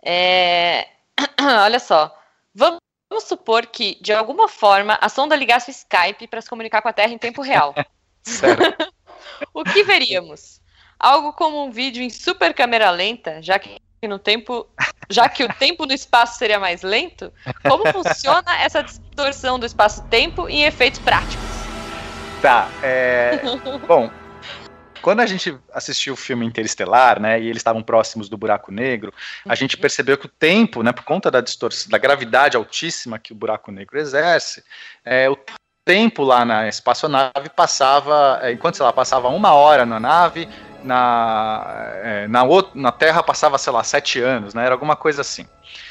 [0.03, 0.87] É...
[1.63, 2.15] Olha só,
[2.53, 6.81] vamos, vamos, supor que, de alguma forma, a sonda ligasse o Skype para se comunicar
[6.81, 7.73] com a Terra em tempo real.
[9.53, 10.61] o que veríamos?
[10.99, 14.67] Algo como um vídeo em super câmera lenta, já que no tempo,
[15.09, 17.33] já que o tempo no espaço seria mais lento,
[17.67, 21.43] como funciona essa distorção do espaço-tempo em efeitos práticos?
[22.41, 23.39] Tá, é...
[23.87, 24.09] bom,
[25.05, 29.13] quando a gente assistiu o filme Interestelar, né, e eles estavam próximos do buraco negro,
[29.45, 29.55] a uhum.
[29.55, 33.35] gente percebeu que o tempo, né, por conta da distorção, da gravidade altíssima que o
[33.35, 34.63] buraco negro exerce,
[35.05, 35.37] é, o
[35.85, 40.49] tempo lá na espaçonave passava, é, enquanto sei lá, passava uma hora na nave,
[40.83, 44.65] na, é, na, outra, na Terra passava, sei lá, sete anos, né?
[44.65, 45.45] Era alguma coisa assim.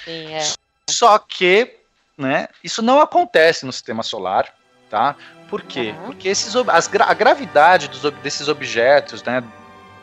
[0.05, 0.43] Sim, é.
[0.91, 1.77] Só que,
[2.19, 4.53] né, isso não acontece no sistema solar,
[4.91, 5.15] tá?
[5.49, 5.95] Por quê?
[5.99, 6.07] Uhum.
[6.07, 9.43] Porque esses, as, a gravidade dos, desses objetos, né,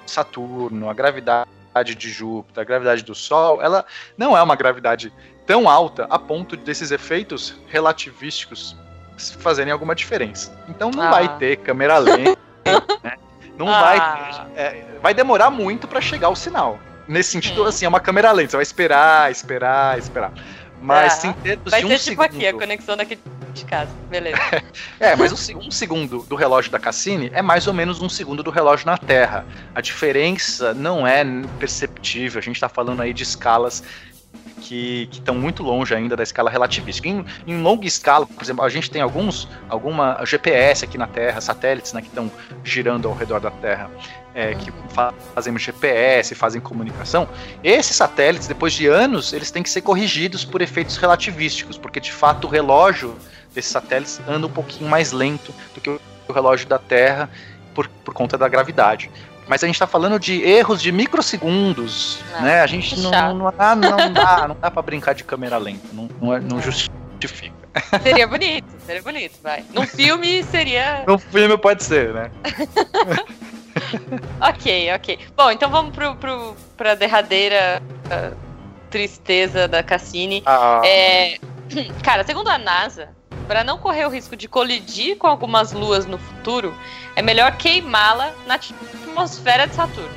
[0.05, 3.85] Saturno, a gravidade de Júpiter, a gravidade do Sol, ela
[4.17, 5.11] não é uma gravidade
[5.45, 8.75] tão alta a ponto desses efeitos relativísticos
[9.39, 10.55] fazerem alguma diferença.
[10.67, 11.11] Então não ah.
[11.11, 12.37] vai ter câmera lenta,
[13.03, 13.13] né?
[13.57, 13.81] Não ah.
[13.81, 14.47] vai.
[14.55, 16.79] É, vai demorar muito para chegar o sinal.
[17.07, 18.51] Nesse sentido, assim, é uma câmera lenta.
[18.51, 20.31] Você vai esperar, esperar, esperar.
[20.81, 22.37] Mas ah, em termos vai de um ser tipo segundo...
[22.37, 23.19] aqui, a conexão daqui
[23.53, 23.91] de casa.
[24.09, 24.37] Beleza.
[24.99, 28.41] é, mas um, um, segundo do relógio da Cassini é mais ou menos um segundo
[28.41, 29.45] do relógio na Terra.
[29.75, 31.23] A diferença não é
[31.59, 32.39] perceptível.
[32.39, 33.83] A gente está falando aí de escalas
[34.61, 37.09] que estão muito longe ainda da escala relativística.
[37.09, 41.41] Em, em, longa escala, por exemplo, a gente tem alguns, alguma GPS aqui na Terra,
[41.41, 42.31] satélites né, que estão
[42.63, 43.89] girando ao redor da Terra,
[44.33, 47.27] é, que fa fazem GPS, fazem comunicação.
[47.63, 52.11] Esses satélites, depois de anos, eles têm que ser corrigidos por efeitos relativísticos, porque de
[52.11, 53.15] fato o relógio
[53.53, 57.29] desses satélites anda um pouquinho mais lento do que o relógio da Terra
[57.73, 59.09] por, por conta da gravidade.
[59.51, 62.61] Mas a gente está falando de erros de microsegundos, ah, né?
[62.61, 66.09] A gente não, não, dá, não dá, não dá para brincar de câmera lenta, não,
[66.21, 67.53] não, é, não justifica.
[68.01, 69.65] Seria bonito, seria bonito, vai.
[69.73, 71.03] Num filme seria.
[71.05, 72.31] Num filme pode ser, né?
[74.39, 75.19] ok, ok.
[75.35, 78.33] Bom, então vamos pro, pro, pra derradeira uh,
[78.89, 80.43] tristeza da Cassini.
[80.45, 80.81] Ah.
[80.85, 81.37] É,
[82.01, 83.09] cara, segundo a NASA,
[83.49, 86.73] para não correr o risco de colidir com algumas luas no futuro,
[87.17, 88.57] é melhor queimá-la na
[89.11, 90.09] atmosfera de Saturno.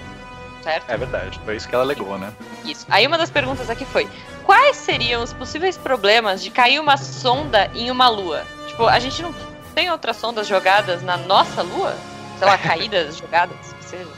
[0.62, 0.88] Certo?
[0.88, 2.32] É verdade, foi isso que ela alegou, né?
[2.64, 2.86] Isso.
[2.88, 4.08] Aí uma das perguntas aqui foi:
[4.44, 8.44] quais seriam os possíveis problemas de cair uma sonda em uma lua?
[8.68, 9.34] Tipo, a gente não
[9.74, 11.94] tem outras sondas jogadas na nossa lua?
[12.38, 14.08] Sei lá, caídas, jogadas, que seja.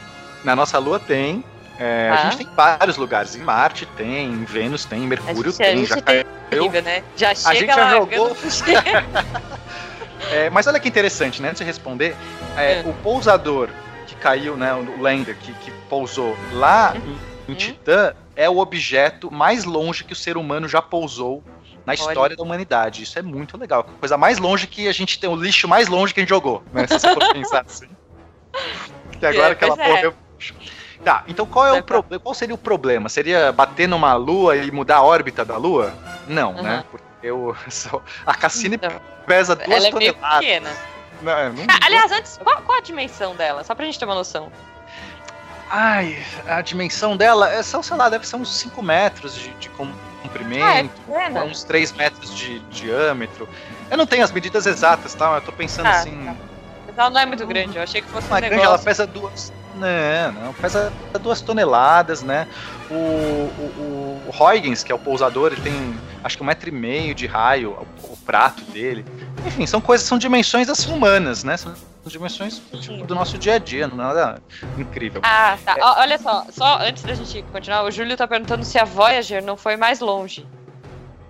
[0.45, 1.45] Na nossa lua tem.
[1.81, 2.15] É, ah.
[2.15, 3.35] A gente tem vários lugares.
[3.35, 5.85] Em Marte tem, em Vênus tem, em Mercúrio gente, tem.
[5.85, 6.71] já tem caiu.
[6.71, 7.03] né?
[7.17, 8.37] Já chega a gente já jogou.
[10.31, 11.49] é, mas olha que interessante, né?
[11.49, 12.17] Antes de responder,
[12.57, 12.83] é, é.
[12.87, 13.69] o pousador
[14.15, 17.17] caiu, né, o lander que, que pousou lá uhum.
[17.49, 21.43] em, em Titã é o objeto mais longe que o ser humano já pousou
[21.87, 22.37] na história Olha.
[22.37, 23.03] da humanidade.
[23.03, 23.85] Isso é muito legal.
[23.99, 26.63] Coisa mais longe que a gente tem, o lixo mais longe que a gente jogou,
[26.73, 26.87] né?
[26.87, 27.89] Se você for pensar assim.
[29.19, 30.13] Que agora é, aquela porra é.
[31.05, 32.21] Tá, então qual é o problema?
[32.21, 33.09] Qual seria o problema?
[33.09, 35.95] Seria bater numa lua e mudar a órbita da lua?
[36.27, 36.63] Não, uhum.
[36.63, 36.85] né?
[36.91, 37.57] Porque eu,
[38.27, 38.91] a Cassini então,
[39.25, 39.97] pesa duas toneladas.
[39.99, 40.96] É pequena
[41.27, 43.65] não, não Aliás, antes, qual, qual, a dimensão dela?
[43.65, 44.51] Só pra gente ter uma noção.
[45.71, 49.69] Ai, a dimensão dela é, são, sei lá, deve ser uns 5 metros de, de
[49.71, 53.49] comprimento, ah, é uns 3 metros de diâmetro.
[53.91, 55.35] Eu não tenho as medidas exatas, tá?
[55.35, 56.25] Eu tô pensando ah, assim.
[56.25, 56.37] Tá.
[56.87, 59.07] Mas ela não é muito grande, eu achei que fosse um é grande, ela pesa
[59.07, 59.53] duas.
[59.77, 62.49] Não, não, pesa duas toneladas, né?
[62.91, 66.73] O, o, o Huygens, que é o pousador, ele tem acho que um metro e
[66.73, 69.05] meio de raio, o, o prato dele.
[69.47, 71.57] Enfim, são coisas, são dimensões assim humanas, né?
[71.57, 71.75] São
[72.07, 74.43] dimensões tipo, do nosso dia a dia, não é nada
[74.79, 75.21] incrível.
[75.25, 75.77] Ah, tá.
[75.77, 75.85] É.
[76.01, 79.57] Olha só, só antes da gente continuar, o Júlio tá perguntando se a Voyager não
[79.57, 80.47] foi mais longe.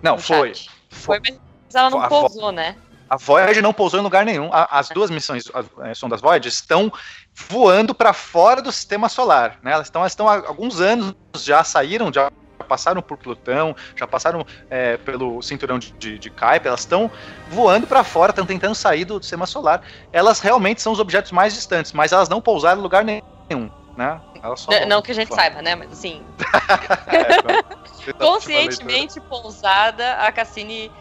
[0.02, 0.52] Não, foi.
[0.88, 1.38] Foi, mas
[1.74, 2.76] ela não pousou, né?
[3.08, 4.50] A Voyager não pousou em lugar nenhum.
[4.52, 6.92] As duas missões, as é, sondas Voyager, estão
[7.34, 9.58] voando para fora do sistema solar.
[9.62, 9.72] Né?
[9.72, 12.30] Elas estão, elas estão há alguns anos já saíram, já
[12.66, 17.10] passaram por Plutão, já passaram é, pelo cinturão de, de, de Kuiper, elas estão
[17.48, 19.82] voando para fora, estão tentando sair do sistema solar.
[20.12, 23.70] Elas realmente são os objetos mais distantes, mas elas não pousaram em lugar nenhum.
[23.96, 24.20] Né?
[24.42, 25.74] Não, não, que a gente saiba, né?
[25.74, 26.22] Mas assim.
[27.08, 30.92] é, conscientemente pousada, a Cassini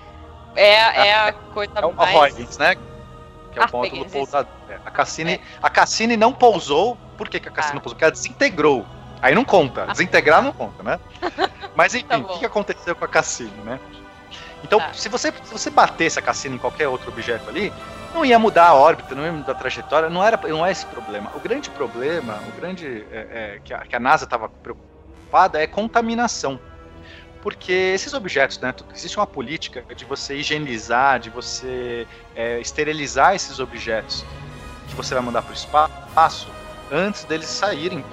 [0.56, 2.16] é, é a coisa é mais.
[2.16, 2.76] A Huygens, né?
[3.52, 4.52] Que é o ponto do pousador.
[4.70, 5.40] É, a Cassini, é.
[5.62, 6.98] a Cassini não pousou.
[7.18, 7.76] Por que, que a Cassini ah.
[7.76, 7.96] não pousou?
[7.96, 8.86] Porque ela desintegrou.
[9.22, 9.84] Aí não conta.
[9.84, 9.92] Ah.
[9.92, 11.00] Desintegrar não conta, né?
[11.76, 13.80] Mas enfim, tá o que, que aconteceu com a Cassini, né?
[14.64, 14.94] Então, ah.
[14.94, 17.72] se, você, se você batesse a Cassini em qualquer outro objeto ali,
[18.14, 20.86] não ia mudar a órbita, não ia mudar a trajetória, não, era, não é esse
[20.86, 21.32] problema.
[21.36, 25.68] O grande problema, o grande é, é, que, a, que a NASA estava preocupada é
[25.68, 26.60] contaminação
[27.46, 33.60] porque esses objetos, né, existe uma política de você higienizar, de você é, esterilizar esses
[33.60, 34.26] objetos
[34.88, 36.48] que você vai mandar para o espaço
[36.92, 38.04] antes deles saírem,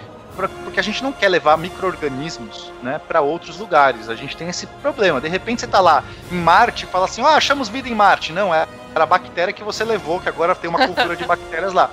[0.65, 4.11] porque a gente não quer levar micro-organismos né, para outros lugares.
[4.11, 5.19] A gente tem esse problema.
[5.19, 8.35] De repente você está lá em Marte e fala assim: ah, achamos vida em Marte.
[8.35, 11.73] Não, é era a bactéria que você levou, que agora tem uma cultura de bactérias
[11.73, 11.91] lá.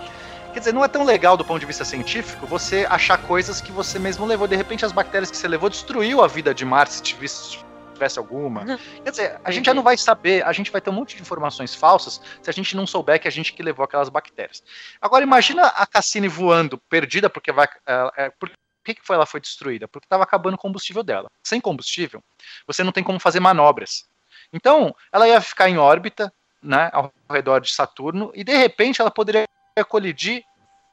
[0.54, 3.72] Quer dizer, não é tão legal do ponto de vista científico você achar coisas que
[3.72, 4.48] você mesmo levou.
[4.48, 7.60] De repente, as bactérias que você levou destruiu a vida de Marte se tivesse,
[7.94, 8.62] tivesse alguma.
[8.62, 8.78] Uhum.
[9.04, 11.22] Quer dizer, a gente já não vai saber, a gente vai ter um monte de
[11.22, 14.64] informações falsas se a gente não souber que a gente que levou aquelas bactérias.
[15.00, 17.68] Agora, imagina a Cassini voando, perdida, porque vai.
[17.86, 18.50] É, é, por
[18.84, 19.88] que, que foi, ela foi destruída?
[19.88, 21.30] Porque estava acabando o combustível dela.
[21.44, 22.24] Sem combustível,
[22.66, 24.08] você não tem como fazer manobras.
[24.52, 29.12] Então, ela ia ficar em órbita, né, ao redor de Saturno, e de repente ela
[29.12, 29.46] poderia
[29.84, 30.44] colidir,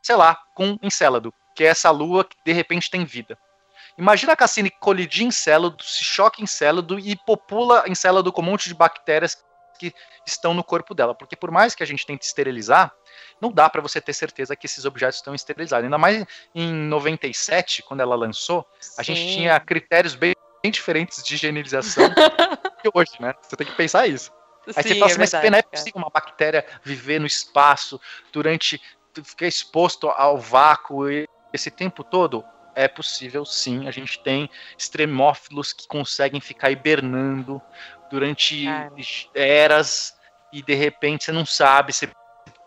[0.03, 3.39] sei lá, com Encélado, que é essa lua que de repente tem vida.
[3.99, 8.75] Imagina a Cassini colidir Encélado, se choca Encélado e popula Encélado com um monte de
[8.75, 9.43] bactérias
[9.79, 9.93] que
[10.27, 11.15] estão no corpo dela.
[11.15, 12.93] Porque por mais que a gente tente esterilizar,
[13.41, 15.85] não dá para você ter certeza que esses objetos estão esterilizados.
[15.85, 18.67] Ainda mais em 97, quando ela lançou,
[18.99, 19.15] a Sim.
[19.15, 22.11] gente tinha critérios bem, bem diferentes de higienização
[22.83, 23.35] que hoje, né?
[23.43, 24.31] Você tem que pensar isso.
[24.75, 27.27] Aí Sim, você fala assim, é mas verdade, não é possível uma bactéria viver no
[27.27, 28.01] espaço
[28.33, 28.81] durante.
[29.23, 31.05] ficar exposto ao vácuo
[31.53, 32.45] esse tempo todo?
[32.75, 33.89] É possível sim.
[33.89, 37.61] A gente tem extremófilos que conseguem ficar hibernando
[38.11, 38.93] durante Cara.
[39.35, 40.15] eras
[40.53, 42.09] e de repente você não sabe, você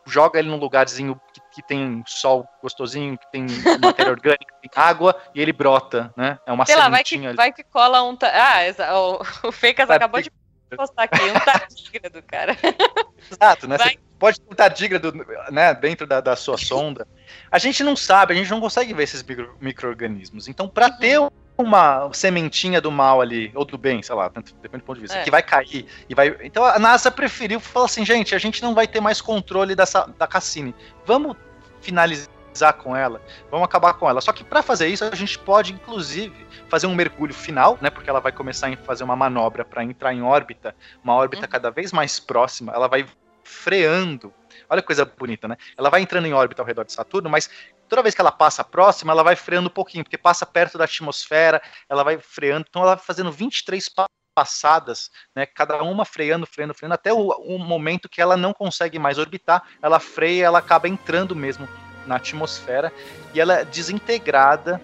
[0.06, 3.46] joga ele num lugarzinho que, que tem sol gostosinho, que tem
[3.82, 6.40] matéria orgânica, tem água e ele brota, né?
[6.46, 8.18] É uma Sei lá, vai que, vai que cola um.
[8.24, 10.32] Ah, o, o Fecas acabou de
[10.76, 12.58] postar aqui, um tardígrado, cara.
[13.32, 13.78] Exato, né?
[13.78, 13.90] Vai.
[13.90, 15.14] Você pode ter um tardígrado
[15.52, 17.08] né, dentro da, da sua sonda.
[17.52, 19.24] A gente não sabe, a gente não consegue ver esses
[19.62, 20.48] micro-organismos.
[20.48, 20.98] Então, para uhum.
[20.98, 21.20] ter
[21.58, 25.18] uma sementinha do mal ali, ou do bem, sei lá, depende do ponto de vista,
[25.18, 25.24] é.
[25.24, 26.36] que vai cair e vai.
[26.42, 30.06] Então a NASA preferiu falar assim, gente, a gente não vai ter mais controle dessa,
[30.18, 30.74] da Cassini.
[31.06, 31.36] Vamos
[31.82, 32.30] finalizar
[32.78, 34.22] com ela, vamos acabar com ela.
[34.22, 37.90] Só que para fazer isso, a gente pode, inclusive, fazer um mergulho final, né?
[37.90, 41.52] Porque ela vai começar a fazer uma manobra para entrar em órbita, uma órbita uhum.
[41.52, 42.74] cada vez mais próxima.
[42.74, 43.06] Ela vai
[43.44, 44.34] freando.
[44.70, 45.58] Olha que coisa bonita, né?
[45.78, 47.50] Ela vai entrando em órbita ao redor de Saturno, mas
[47.88, 50.84] toda vez que ela passa próxima, ela vai freando um pouquinho, porque passa perto da
[50.84, 52.66] atmosfera, ela vai freando.
[52.70, 53.90] Então ela vai fazendo 23
[54.36, 58.98] passadas, né, cada uma freando, freando, freando, até o, o, momento que ela não consegue
[58.98, 61.68] mais orbitar, ela freia, ela acaba entrando mesmo
[62.10, 62.92] na atmosfera
[63.34, 64.82] e ela é desintegrada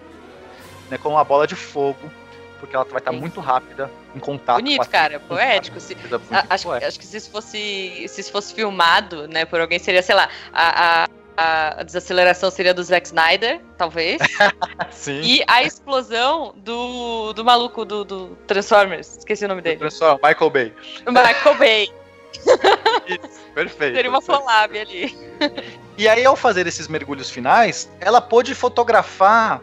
[0.88, 2.10] né, com uma bola de fogo,
[2.60, 5.80] porque ela vai estar tá muito rápida em contato Bonito, com a cara, poético.
[5.80, 5.96] Se,
[6.30, 10.02] a, acho, acho, que se isso fosse se isso fosse filmado, né, por alguém seria,
[10.02, 11.08] sei lá, a, a
[11.38, 14.18] a desaceleração seria do Zack Snyder, talvez.
[14.90, 15.20] Sim.
[15.20, 19.18] E a explosão do, do maluco do, do Transformers.
[19.18, 19.76] Esqueci o nome dele.
[19.76, 20.74] Transformers, Michael Bay.
[21.06, 21.92] Michael Bay.
[23.06, 23.96] Isso, perfeito.
[23.96, 25.16] Seria uma collab ali.
[25.98, 29.60] E aí, ao fazer esses mergulhos finais, ela pôde fotografar.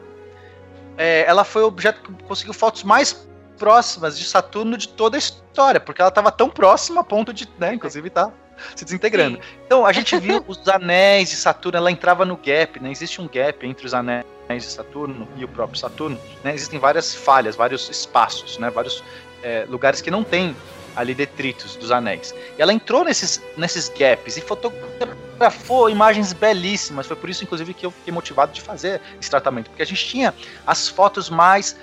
[0.98, 5.20] É, ela foi o objeto que conseguiu fotos mais próximas de Saturno de toda a
[5.20, 8.32] história, porque ela estava tão próxima a ponto de, né, inclusive tá
[8.76, 9.38] se desintegrando.
[9.38, 9.44] Sim.
[9.66, 12.92] Então a gente viu os anéis de Saturno, ela entrava no gap, né?
[12.92, 16.54] Existe um gap entre os anéis de Saturno e o próprio Saturno, né?
[16.54, 18.70] Existem várias falhas, vários espaços, né?
[18.70, 19.04] Vários
[19.42, 20.56] é, lugares que não tem
[20.96, 22.34] ali detritos dos anéis.
[22.58, 27.08] E ela entrou nesses, nesses gaps e fotografou imagens belíssimas.
[27.08, 30.06] Foi por isso, inclusive, que eu fiquei motivado de fazer esse tratamento, porque a gente
[30.06, 30.34] tinha
[30.66, 31.76] as fotos mais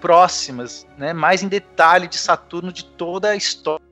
[0.00, 3.82] próximas, né, mais em detalhe de Saturno de toda a história.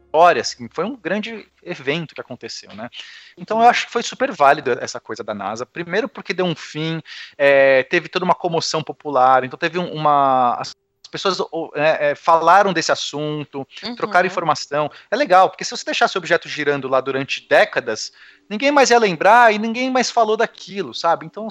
[0.41, 2.89] Assim, foi um grande evento que aconteceu, né?
[3.37, 5.67] Então eu acho que foi super válido essa coisa da NASA.
[5.67, 7.03] Primeiro porque deu um fim,
[7.37, 10.75] é, teve toda uma comoção popular, então teve uma as
[11.07, 11.39] pessoas
[11.75, 13.97] é, é, falaram desse assunto, uhum.
[13.97, 14.91] trocaram informação.
[15.11, 18.13] É legal, porque se você deixasse o objeto girando lá durante décadas,
[18.49, 21.27] ninguém mais ia lembrar e ninguém mais falou daquilo, sabe?
[21.27, 21.49] Então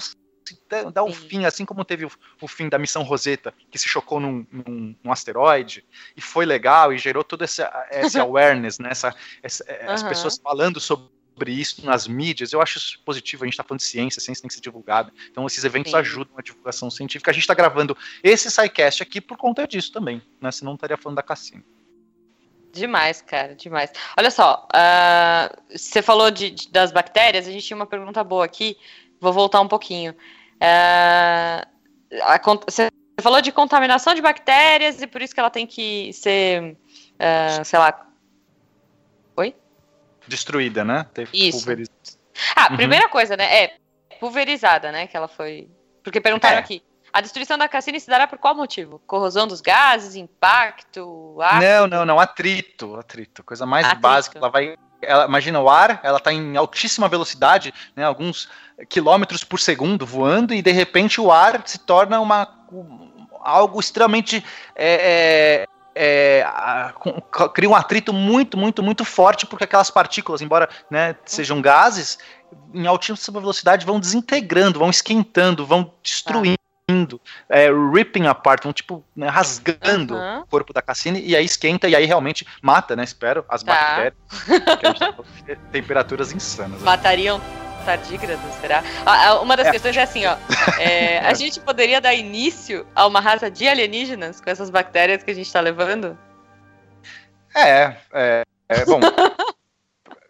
[0.92, 3.88] dá o um fim, assim como teve o, o, fim da missão Rosetta, que se
[3.88, 5.84] chocou num, num, num asteroide,
[6.16, 8.90] e foi legal, e gerou todo esse, esse awareness, né?
[8.90, 9.90] Essa, essa, uhum.
[9.90, 13.44] As pessoas falando sobre sobre isso nas mídias, eu acho isso positivo.
[13.44, 15.12] A gente está falando de ciência, a ciência tem que ser divulgada.
[15.30, 15.98] Então, esses eventos Sim.
[15.98, 17.30] ajudam a divulgação científica.
[17.30, 20.50] A gente está gravando esse SciCast aqui por conta disso também, né?
[20.50, 21.62] Senão não estaria falando da Cassino.
[22.72, 23.92] Demais, cara, demais.
[24.18, 28.44] Olha só, uh, você falou de, de, das bactérias, a gente tinha uma pergunta boa
[28.44, 28.76] aqui,
[29.20, 30.12] vou voltar um pouquinho.
[30.12, 31.66] Uh,
[32.22, 32.88] a, você
[33.20, 36.76] falou de contaminação de bactérias e por isso que ela tem que ser,
[37.14, 38.06] uh, sei lá,
[40.26, 41.06] destruída, né?
[41.12, 41.58] Teve Isso.
[41.58, 41.96] Pulverizada.
[42.54, 42.76] Ah, uhum.
[42.76, 43.62] primeira coisa, né?
[43.62, 43.76] É
[44.20, 45.06] pulverizada, né?
[45.06, 45.68] Que ela foi.
[46.02, 46.60] Porque perguntaram é.
[46.60, 46.82] aqui.
[47.12, 49.00] A destruição da Cassini se dará por qual motivo?
[49.06, 51.64] Corrosão dos gases, impacto, ácido?
[51.64, 54.02] Não, não, não, atrito, atrito, coisa mais atrito.
[54.02, 58.50] básica, ela vai, ela, imagina o ar, ela está em altíssima velocidade, né, alguns
[58.90, 62.54] quilômetros por segundo voando e de repente o ar se torna uma
[63.40, 65.66] algo extremamente é, é,
[65.98, 66.92] é, a,
[67.54, 72.18] cria um atrito muito, muito, muito forte, porque aquelas partículas, embora né, sejam gases,
[72.74, 76.56] em altíssima velocidade vão desintegrando, vão esquentando, vão destruindo.
[77.48, 80.40] É, ripping apart, vão tipo né, rasgando uhum.
[80.40, 83.02] o corpo da Cassini e aí esquenta e aí realmente mata, né?
[83.02, 83.72] Espero, as tá.
[83.72, 84.14] bactérias.
[85.00, 86.78] Tá temperaturas insanas.
[86.78, 86.84] Né?
[87.86, 88.82] Tardígrados, será?
[89.06, 89.70] Ah, ah, uma das é.
[89.70, 90.36] questões é assim, ó.
[90.78, 95.30] É, a gente poderia dar início a uma raça de alienígenas com essas bactérias que
[95.30, 96.18] a gente está levando?
[97.54, 99.00] É, é, é bom.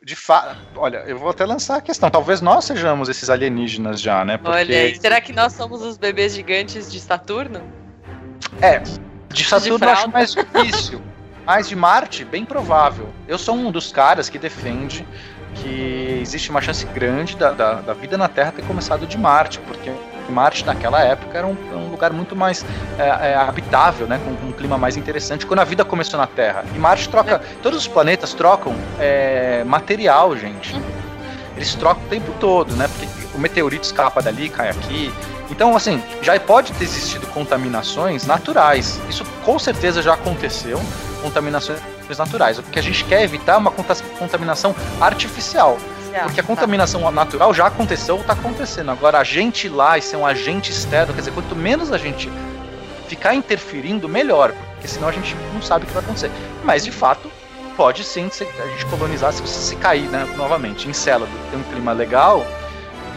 [0.05, 2.09] de fato, olha, eu vou até lançar a questão.
[2.09, 4.37] Talvez nós sejamos esses alienígenas já, né?
[4.37, 4.57] Porque...
[4.57, 7.61] Olha aí, será que nós somos os bebês gigantes de Saturno?
[8.63, 8.81] É,
[9.31, 11.03] de Saturno de eu acho mais difícil.
[11.45, 13.09] Mas de Marte, bem provável.
[13.27, 15.07] Eu sou um dos caras que defende
[15.57, 19.59] que existe uma chance grande da, da, da, vida na Terra ter começado de Marte,
[19.61, 19.91] porque
[20.29, 22.65] Marte naquela época era um, um lugar muito mais
[22.99, 26.27] é, é, habitável, né, com, com, um clima mais interessante, quando a vida começou na
[26.27, 26.65] Terra.
[26.75, 30.75] E Marte troca, todos os planetas trocam é, material, gente.
[31.57, 35.13] Eles trocam o tempo todo, né, porque o meteorito escapa dali, cai aqui.
[35.51, 39.01] Então, assim, já pode ter existido contaminações naturais.
[39.09, 40.81] Isso com certeza já aconteceu,
[41.27, 41.81] contaminações
[42.17, 42.59] naturais.
[42.59, 43.73] O que a gente quer evitar é uma
[44.19, 45.77] contaminação artificial.
[46.25, 46.47] Porque a tá.
[46.47, 48.91] contaminação natural já aconteceu ou está acontecendo.
[48.91, 52.31] Agora, a gente lá e ser um agente externo, quer dizer, quanto menos a gente
[53.07, 54.53] ficar interferindo, melhor.
[54.75, 56.31] Porque senão a gente não sabe o que vai acontecer.
[56.65, 57.31] Mas, de fato,
[57.77, 60.89] pode sim a gente colonizar se você se cair né, novamente.
[60.89, 62.47] Encélado, tem um clima legal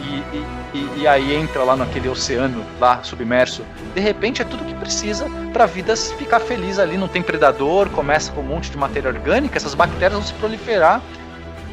[0.00, 3.64] e, e, e, aí entra lá naquele oceano lá submerso.
[3.94, 6.96] De repente é tudo que precisa para a vida ficar feliz ali.
[6.96, 11.00] Não tem predador, começa com um monte de matéria orgânica, essas bactérias vão se proliferar.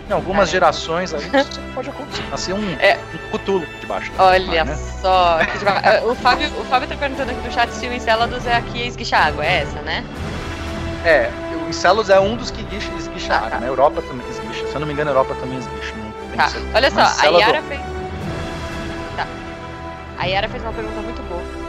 [0.10, 0.52] Em algumas é.
[0.54, 2.24] gerações aí isso pode acontecer.
[2.32, 2.98] Nascer um, é.
[3.14, 4.12] um cutulo de baixo.
[4.18, 4.76] Olha né?
[5.02, 5.40] só.
[5.84, 8.88] É, o Fábio, o Fábio tá perguntando aqui no chat se o Encelados é aqui
[8.88, 9.46] esguicha água.
[9.46, 10.04] É essa, né?
[11.04, 11.30] É,
[11.66, 13.50] o Enceladus é um dos que esguicha, esguicha ah, água.
[13.50, 13.60] Tá.
[13.60, 14.66] Na Europa também esguicha.
[14.68, 15.94] Se eu não me engano, a Europa também esguicha.
[16.38, 16.52] Tá.
[16.74, 17.97] Olha só, a Yara fez
[20.18, 21.22] a Yara fez uma pergunta muito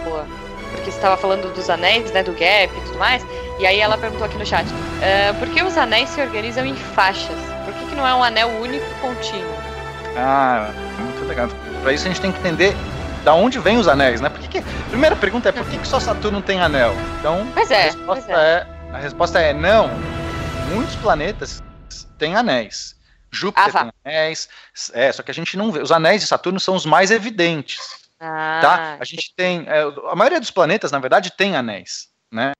[0.05, 0.27] boa,
[0.73, 3.25] porque você estava falando dos anéis, né, do gap e tudo mais,
[3.59, 6.75] e aí ela perguntou aqui no chat, uh, por que os anéis se organizam em
[6.75, 7.37] faixas?
[7.65, 9.55] Por que, que não é um anel único contínuo?
[10.17, 11.49] Ah, muito legal.
[11.83, 12.75] Para isso a gente tem que entender
[13.25, 14.29] da onde vêm os anéis, né?
[14.29, 14.63] Por que que...
[14.89, 16.95] Primeira pergunta é por que, que só Saturno tem anel?
[17.19, 18.35] Então, pois é, a, resposta é.
[18.35, 18.67] é.
[18.95, 19.91] a resposta é não.
[20.73, 21.63] Muitos planetas
[22.19, 22.97] têm anéis.
[23.31, 24.49] Júpiter ah, tem anéis.
[24.93, 25.81] É, só que a gente não vê.
[25.81, 28.08] Os anéis de Saturno são os mais evidentes.
[28.20, 28.96] Ah, tá?
[29.00, 29.64] A gente tem.
[29.68, 32.09] É, a maioria dos planetas, na verdade, tem anéis.
[32.31, 32.52] Né?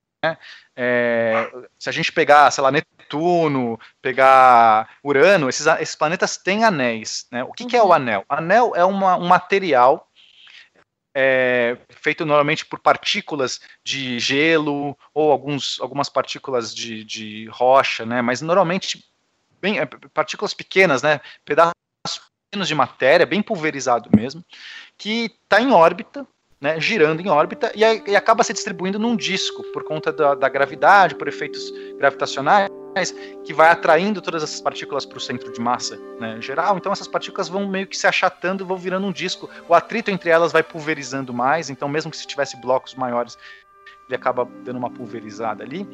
[0.75, 7.27] É, se a gente pegar, sei lá, Netuno, pegar Urano, esses, esses planetas têm anéis.
[7.31, 7.43] Né?
[7.43, 7.69] O que, uhum.
[7.69, 7.93] que é o uhum.
[7.93, 8.25] anel?
[8.29, 10.09] Anel é uma, um material
[11.13, 18.21] é, feito normalmente por partículas de gelo ou alguns, algumas partículas de, de rocha, né?
[18.21, 19.03] mas normalmente
[19.61, 21.19] bem, é, partículas pequenas, né?
[21.43, 21.73] Pedaços
[22.49, 24.43] pequenos de matéria, bem pulverizado mesmo,
[24.99, 26.27] que está em órbita,
[26.61, 27.81] né, girando em órbita e,
[28.11, 32.69] e, acaba se distribuindo num disco por conta da, da, gravidade, por efeitos gravitacionais,
[33.45, 36.77] que vai atraindo todas essas partículas para o centro de massa né, geral.
[36.77, 39.49] Então essas partículas vão meio que se achatando e vão virando um disco.
[39.69, 41.69] O atrito entre elas vai pulverizando mais.
[41.69, 43.37] Então mesmo que se tivesse blocos maiores
[44.09, 45.87] ele acaba dando uma pulverizada ali,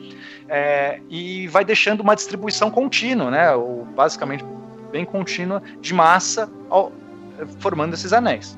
[0.47, 4.41] é, e vai deixando uma distribuição contínua, né, ou basicamente
[4.89, 6.93] bem contínua de massa ao,
[7.59, 8.57] formando esses anéis.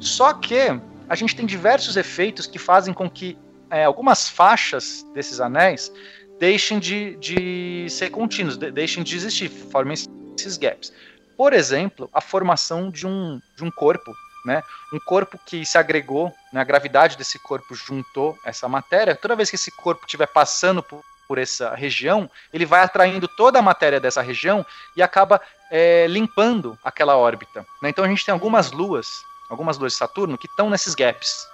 [0.00, 3.38] Só que a gente tem diversos efeitos que fazem com que
[3.70, 5.92] é, algumas faixas desses anéis
[6.38, 9.94] deixem de, de ser contínuos, de, deixem de existir, formem
[10.38, 10.92] esses gaps.
[11.36, 14.12] Por exemplo, a formação de um, de um corpo
[14.46, 14.62] né?
[14.92, 16.60] Um corpo que se agregou, né?
[16.60, 19.16] a gravidade desse corpo juntou essa matéria.
[19.16, 23.58] Toda vez que esse corpo estiver passando por, por, essa região, ele vai atraindo toda
[23.58, 24.64] a matéria dessa região
[24.96, 27.66] e acaba é, limpando aquela órbita.
[27.82, 27.88] Né?
[27.88, 29.08] Então a gente tem algumas luas,
[29.48, 31.46] algumas luas de Saturno que estão nesses gaps.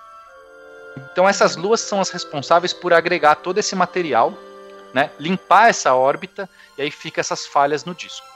[1.12, 4.36] Então essas luas são as responsáveis por agregar todo esse material,
[4.92, 5.10] né?
[5.18, 8.26] limpar essa órbita e aí fica essas falhas no disco.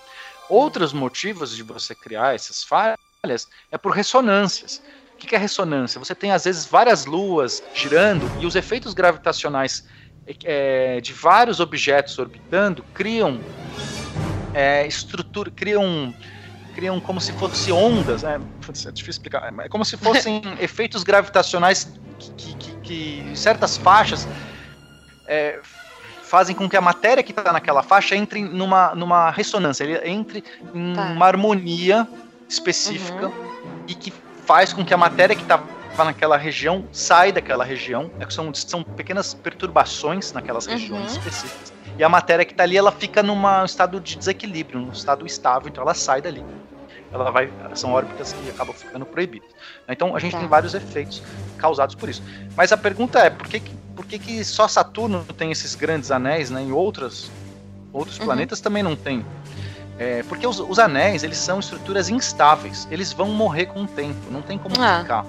[0.49, 4.83] Outros motivos de você criar essas falhas é por ressonâncias.
[5.13, 5.99] O que é ressonância?
[5.99, 9.89] Você tem às vezes várias luas girando e os efeitos gravitacionais
[10.45, 13.41] é, de vários objetos orbitando criam
[14.53, 16.15] é, estrutura, criam
[16.77, 18.39] criam como se fossem ondas, né?
[18.39, 21.91] é difícil explicar, é como se fossem efeitos gravitacionais
[22.37, 24.29] que, que, que certas faixas
[25.27, 25.59] é,
[26.22, 30.45] fazem com que a matéria que está naquela faixa entre numa, numa ressonância, ele entre
[30.74, 31.05] em tá.
[31.05, 32.07] uma harmonia
[32.47, 33.85] específica uhum.
[33.89, 34.12] e que
[34.45, 35.64] faz com que a matéria que estava
[36.05, 38.11] naquela região saia daquela região.
[38.20, 40.74] É são, são pequenas perturbações naquelas uhum.
[40.74, 41.76] regiões específicas.
[41.99, 45.68] E a matéria que está ali, ela fica num estado de desequilíbrio, num estado estável,
[45.68, 46.44] então ela sai dali.
[47.12, 49.49] Ela vai, são órbitas que acabam ficando proibidas.
[49.88, 50.38] Então a gente tá.
[50.38, 51.22] tem vários efeitos
[51.57, 52.22] causados por isso.
[52.55, 53.61] Mas a pergunta é, por que,
[53.94, 56.61] por que, que só Saturno tem esses grandes anéis, né?
[56.62, 57.30] Em outras,
[57.92, 58.26] outros uhum.
[58.26, 59.24] planetas também não tem.
[59.99, 62.86] É, porque os, os, anéis, eles são estruturas instáveis.
[62.90, 64.30] Eles vão morrer com o tempo.
[64.30, 65.01] Não tem como ah.
[65.01, 65.24] ficar.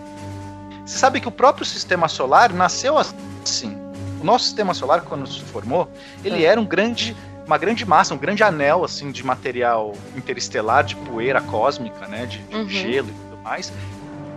[0.86, 3.78] Você sabe que o próprio sistema solar nasceu assim.
[4.20, 5.89] O nosso sistema solar, quando se formou,
[6.24, 6.47] ele é.
[6.47, 7.15] era um grande,
[7.45, 12.39] uma grande massa, um grande anel assim de material interestelar, de poeira cósmica, né, de,
[12.39, 12.70] de uhum.
[12.70, 13.72] gelo e tudo mais.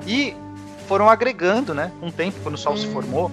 [0.07, 0.37] E
[0.87, 2.79] foram agregando, né, um tempo quando o Sol uhum.
[2.79, 2.93] se hum.
[2.93, 3.33] formou.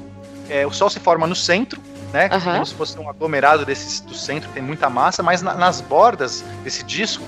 [0.49, 1.81] É, o Sol se forma no centro,
[2.13, 2.29] né?
[2.31, 2.53] Uhum.
[2.53, 6.43] Como se fosse um aglomerado desse, do centro, tem muita massa, mas na, nas bordas
[6.63, 7.23] desse disco,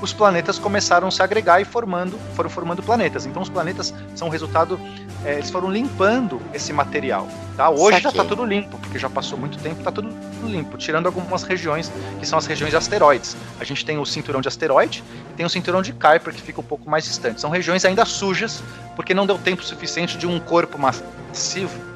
[0.00, 3.26] os planetas começaram a se agregar e formando, foram formando planetas.
[3.26, 4.78] Então os planetas são resultado,
[5.24, 7.28] é, eles foram limpando esse material.
[7.56, 7.68] Tá?
[7.70, 11.42] Hoje já está tudo limpo, porque já passou muito tempo, está tudo limpo, tirando algumas
[11.42, 11.90] regiões
[12.20, 13.36] que são as regiões de asteroides.
[13.58, 16.60] A gente tem o cinturão de asteroide e tem o cinturão de Kuiper que fica
[16.60, 17.40] um pouco mais distante.
[17.40, 18.62] São regiões ainda sujas,
[18.94, 21.88] porque não deu tempo suficiente de um corpo massivo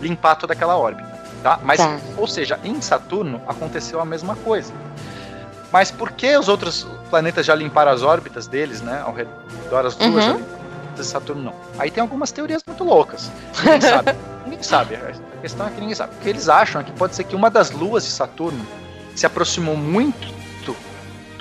[0.00, 1.10] limpar toda aquela órbita.
[1.42, 1.58] Tá?
[1.64, 1.98] Mas, tá.
[2.16, 4.72] ou seja, em Saturno aconteceu a mesma coisa.
[5.72, 9.02] Mas por que os outros planetas já limparam as órbitas deles, né?
[9.04, 10.42] Ao redor das luas uhum.
[10.94, 11.54] de Saturno não.
[11.78, 13.30] Aí tem algumas teorias muito loucas.
[13.58, 14.14] Ninguém sabe.
[14.44, 14.94] ninguém sabe.
[14.96, 16.14] A questão é que ninguém sabe.
[16.14, 18.64] O que eles acham é que pode ser que uma das luas de Saturno
[19.14, 20.42] se aproximou muito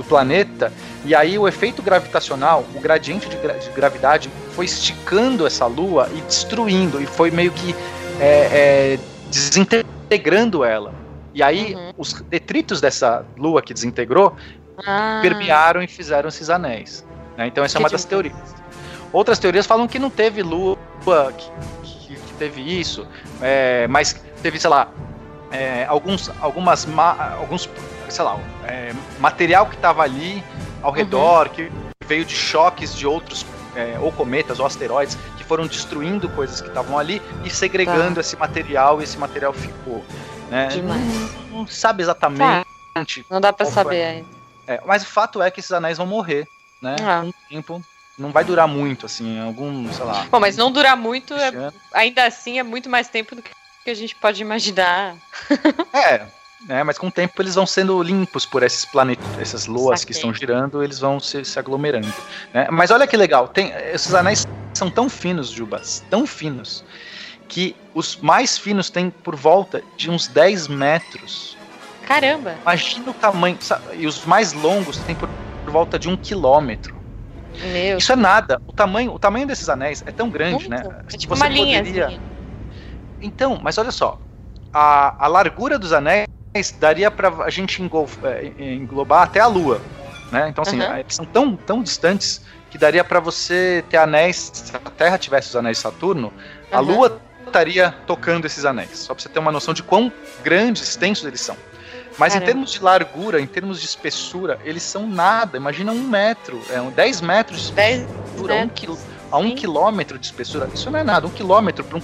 [0.01, 0.71] do planeta
[1.05, 6.09] e aí o efeito gravitacional, o gradiente de, gra de gravidade foi esticando essa lua
[6.15, 7.75] e destruindo e foi meio que
[8.19, 10.93] é, é, desintegrando ela.
[11.33, 11.93] E aí, uhum.
[11.97, 14.35] os detritos dessa lua que desintegrou
[14.85, 15.19] ah.
[15.21, 17.05] permearam e fizeram esses anéis.
[17.37, 17.47] Né?
[17.47, 18.35] Então, essa que é uma das teorias.
[19.13, 20.77] Outras teorias falam que não teve lua
[21.37, 21.49] que,
[21.83, 23.05] que, que teve isso,
[23.41, 24.89] é, mas teve, sei lá,
[25.51, 26.87] é, alguns, algumas,
[27.37, 27.69] alguns,
[28.09, 30.41] sei lá, é, material que estava ali
[30.81, 30.97] ao uhum.
[30.97, 31.53] redor, uhum.
[31.53, 31.71] que
[32.05, 36.67] veio de choques de outros é, ou cometas ou asteroides que foram destruindo coisas que
[36.67, 38.21] estavam ali e segregando tá.
[38.21, 40.03] esse material e esse material ficou.
[40.51, 40.67] Né?
[40.83, 42.39] Não, não, sabe exatamente.
[42.39, 42.65] Tá.
[43.29, 44.27] Não dá para saber ainda.
[44.67, 46.45] É, mas o fato é que esses anéis vão morrer,
[46.81, 46.97] né?
[47.01, 47.21] Ah.
[47.25, 47.81] Um tempo
[48.17, 50.27] não vai durar muito, assim, algum, sei lá.
[50.29, 53.93] Bom, mas não durar muito, é, ainda assim, é muito mais tempo do que a
[53.93, 55.15] gente pode imaginar.
[55.93, 56.25] é,
[56.67, 56.83] né?
[56.83, 60.13] Mas com o tempo eles vão sendo limpos por esses planetas, essas luas Saquei.
[60.13, 62.13] que estão girando, eles vão se, se aglomerando.
[62.53, 62.67] Né?
[62.69, 66.83] Mas olha que legal, tem, esses anéis são tão finos, Jubas, tão finos,
[67.51, 71.57] que os mais finos têm por volta de uns 10 metros.
[72.07, 72.55] Caramba!
[72.61, 73.57] Imagina o tamanho.
[73.93, 75.29] E os mais longos têm por,
[75.65, 76.95] por volta de um quilômetro.
[77.61, 77.97] Meu.
[77.97, 78.61] Isso é nada.
[78.65, 80.69] O tamanho, o tamanho desses anéis é tão grande, Muito.
[80.69, 81.03] né?
[81.05, 81.79] É tipo Você uma linha.
[81.79, 82.19] Poderia...
[83.21, 84.17] Então, mas olha só.
[84.73, 86.27] A, a largura dos anéis
[86.79, 87.83] daria para a gente
[88.23, 89.81] é, englobar até a Lua,
[90.31, 90.47] né?
[90.47, 90.95] Então assim, uhum.
[90.95, 95.49] eles são tão, tão distantes que daria para você ter anéis, se a Terra tivesse
[95.49, 96.77] os anéis de Saturno, uhum.
[96.77, 97.21] a Lua
[97.51, 98.99] estaria tocando esses anéis.
[98.99, 100.11] Só para você ter uma noção de quão
[100.43, 101.55] grandes, extensos eles são.
[102.17, 102.43] Mas Caramba.
[102.43, 105.57] em termos de largura, em termos de espessura, eles são nada.
[105.57, 108.97] Imagina um metro, é, 10 metros de espessura, um quil,
[109.31, 110.69] a um quilômetro de espessura.
[110.73, 111.27] Isso não é nada.
[111.27, 112.01] Um quilômetro para um,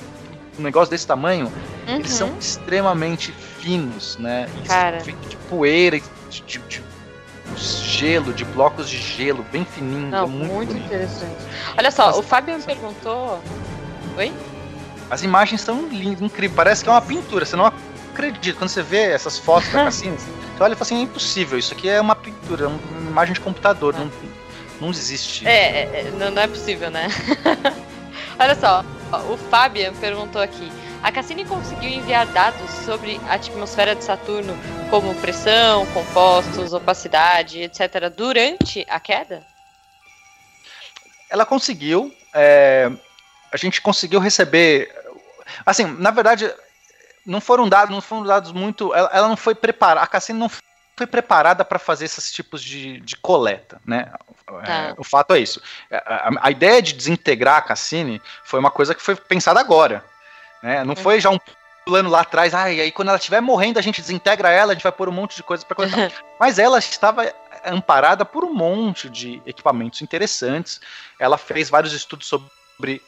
[0.60, 1.52] um, negócio desse tamanho,
[1.88, 1.95] uhum.
[1.95, 4.50] eles são extremamente finos, né?
[4.66, 5.00] Cara.
[5.00, 5.14] De
[5.50, 6.84] poeira, de, de, de
[7.56, 10.10] gelo, de blocos de gelo, bem fininho.
[10.10, 11.36] Não, é muito, muito interessante.
[11.78, 13.41] Olha só, Mas, o Fábio me perguntou.
[14.18, 14.34] Oi?
[15.10, 16.55] As imagens são lindas, incríveis.
[16.55, 17.45] Parece que é uma pintura.
[17.45, 18.58] Você não acredita.
[18.60, 21.58] Quando você vê essas fotos da Cassini, você olha e fala assim: é impossível.
[21.58, 23.93] Isso aqui é uma pintura, é uma imagem de computador.
[23.93, 24.12] Não,
[24.82, 25.47] não existe.
[25.47, 27.08] É, é, é não, não é possível, né?
[28.39, 28.84] olha só,
[29.32, 30.70] o Fabian perguntou aqui.
[31.01, 34.58] A Cassini conseguiu enviar dados sobre a atmosfera de Saturno,
[34.89, 39.43] como pressão, compostos, opacidade, etc., durante a queda?
[41.30, 42.14] Ela conseguiu.
[42.34, 42.91] É,
[43.52, 44.93] a gente conseguiu receber.
[45.66, 46.54] Assim, na verdade,
[47.26, 48.93] não foram dados, não foram dados muito.
[48.93, 50.02] Ela, ela não foi preparada.
[50.02, 54.12] A Cassini não foi preparada para fazer esses tipos de, de coleta, né?
[54.64, 54.95] É, tá.
[54.98, 55.62] o fato é isso.
[55.91, 60.04] A, a, a, ideia de desintegrar a Cassini foi uma coisa que foi pensada agora.
[60.64, 60.84] Né?
[60.84, 61.39] Não foi já um
[61.86, 64.76] plano lá atrás, ah, e aí quando ela estiver morrendo a gente desintegra ela, a
[64.76, 66.12] gente vai pôr um monte de coisa para coletar.
[66.39, 67.32] Mas ela estava
[67.66, 70.82] amparada por um monte de equipamentos interessantes.
[71.20, 72.50] Ela fez vários estudos sobre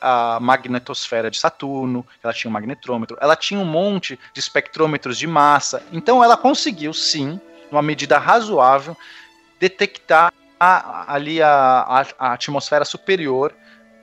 [0.02, 5.28] a magnetosfera de Saturno, ela tinha um magnetrômetro, ela tinha um monte de espectrômetros de
[5.28, 5.84] massa.
[5.92, 7.40] Então ela conseguiu sim,
[7.72, 8.98] numa medida razoável,
[9.60, 13.54] detectar a, ali a, a, a atmosfera superior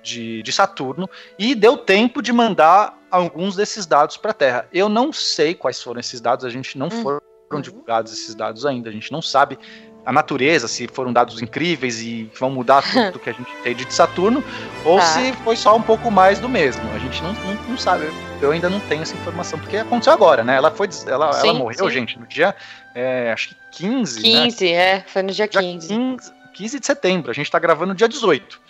[0.03, 4.69] de, de Saturno e deu tempo de mandar alguns desses dados para a Terra.
[4.73, 7.03] Eu não sei quais foram esses dados, a gente não uhum.
[7.03, 9.59] foram divulgados esses dados ainda, a gente não sabe
[10.07, 13.93] a natureza, se foram dados incríveis e vão mudar tudo que a gente entende de
[13.93, 14.43] Saturno,
[14.85, 15.05] ou tá.
[15.05, 16.83] se foi só um pouco mais do mesmo.
[16.95, 18.09] A gente não, não, não, sabe.
[18.41, 20.55] Eu ainda não tenho essa informação, porque aconteceu agora, né?
[20.55, 20.89] Ela foi.
[21.09, 21.91] Ela, sim, ela morreu, sim.
[21.91, 22.55] gente, no dia.
[22.95, 24.23] É, acho que 15.
[24.23, 24.71] 15, né?
[24.71, 25.89] é, foi no dia, dia 15.
[25.89, 26.33] 15.
[26.55, 27.31] 15 de setembro.
[27.31, 28.61] A gente tá gravando no dia 18.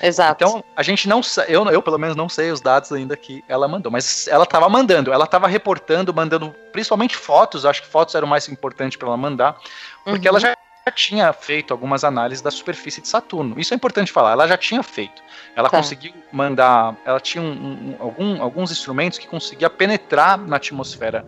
[0.00, 0.44] Exato.
[0.44, 3.66] Então, a gente não eu, eu pelo menos não sei os dados ainda que ela
[3.66, 8.28] mandou, mas ela estava mandando, ela estava reportando, mandando principalmente fotos, acho que fotos eram
[8.28, 9.56] mais importante para ela mandar,
[10.04, 10.36] porque uhum.
[10.36, 10.56] ela já
[10.90, 13.58] tinha feito algumas análises da superfície de Saturno.
[13.58, 15.22] Isso é importante falar, ela já tinha feito.
[15.54, 15.76] Ela tá.
[15.76, 21.26] conseguiu mandar, ela tinha um, um, algum, alguns instrumentos que conseguia penetrar na atmosfera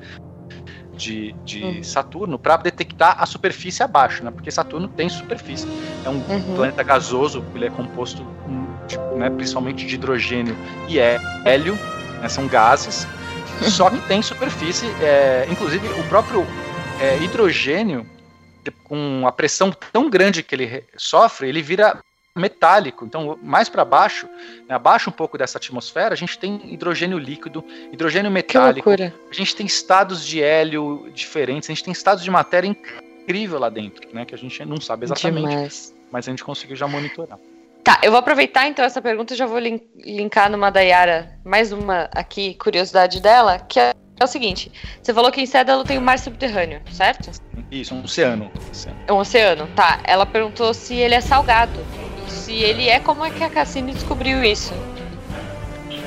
[0.92, 1.82] de, de uhum.
[1.82, 4.30] Saturno para detectar a superfície abaixo, né?
[4.30, 5.66] Porque Saturno tem superfície.
[6.04, 6.54] É um uhum.
[6.54, 8.26] planeta gasoso, ele é composto
[8.86, 10.56] tipo, né, principalmente de hidrogênio
[10.88, 11.78] e hélio,
[12.20, 13.06] né, são gases,
[13.62, 13.70] uhum.
[13.70, 16.46] só que tem superfície, é, inclusive o próprio
[17.00, 18.06] é, hidrogênio,
[18.85, 21.99] com a pressão tão grande que ele sofre, ele vira
[22.37, 23.05] metálico.
[23.05, 24.29] Então, mais para baixo,
[24.68, 28.91] né, abaixo um pouco dessa atmosfera, a gente tem hidrogênio líquido, hidrogênio metálico.
[28.91, 33.68] A gente tem estados de hélio diferentes, a gente tem estados de matéria incrível lá
[33.68, 34.25] dentro, né?
[34.25, 35.49] Que a gente não sabe exatamente.
[35.49, 35.95] Demais.
[36.11, 37.39] Mas a gente conseguiu já monitorar.
[37.83, 41.73] Tá, eu vou aproveitar então essa pergunta e já vou linkar numa da Yara, mais
[41.73, 44.71] uma aqui, curiosidade dela, que é, é o seguinte:
[45.03, 47.31] você falou que em Cédalo tem o mar subterrâneo, certo?
[47.71, 48.51] Isso, um oceano.
[49.07, 50.01] É um oceano, tá.
[50.05, 51.81] Ela perguntou se ele é salgado
[52.31, 54.73] se ele é, como é que a Cassini descobriu isso?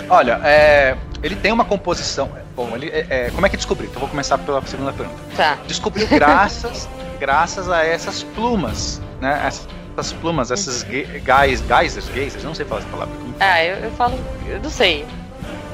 [0.10, 2.30] Olha, é, ele tem uma composição.
[2.56, 3.90] Bom, ele, é, é como é que descobriu?
[3.90, 5.20] Então vou começar pela segunda pergunta.
[5.36, 5.58] Tá.
[5.68, 6.90] Descobriu graças,
[7.20, 9.42] graças a essas plumas, né?
[9.46, 10.84] Essas plumas, esses
[11.24, 13.14] gás, geysers, geysers, não sei falar essa palavra.
[13.40, 15.06] Ah, eu, eu falo, eu não sei.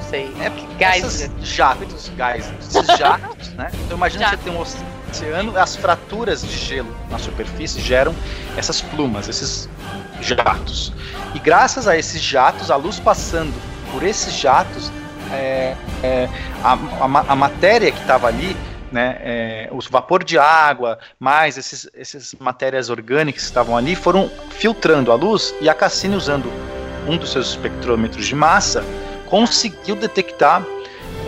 [0.09, 0.33] Sei.
[0.39, 1.29] É geyser.
[1.41, 3.69] jatos, geysers, esses jatos, né?
[3.85, 8.15] Então imagina que você tem um oceano, as fraturas de gelo na superfície geram
[8.57, 9.69] essas plumas, esses
[10.21, 10.91] jatos.
[11.35, 13.53] E graças a esses jatos, a luz passando
[13.91, 14.91] por esses jatos,
[15.31, 16.29] é, é,
[16.63, 18.57] a, a, a, matéria que estava ali,
[18.91, 24.29] né, é, o vapor de água, mais esses, essas matérias orgânicas que estavam ali, foram
[24.49, 26.51] filtrando a luz e a Cassini, usando
[27.07, 28.83] um dos seus espectrômetros de massa,
[29.29, 30.63] conseguiu detectar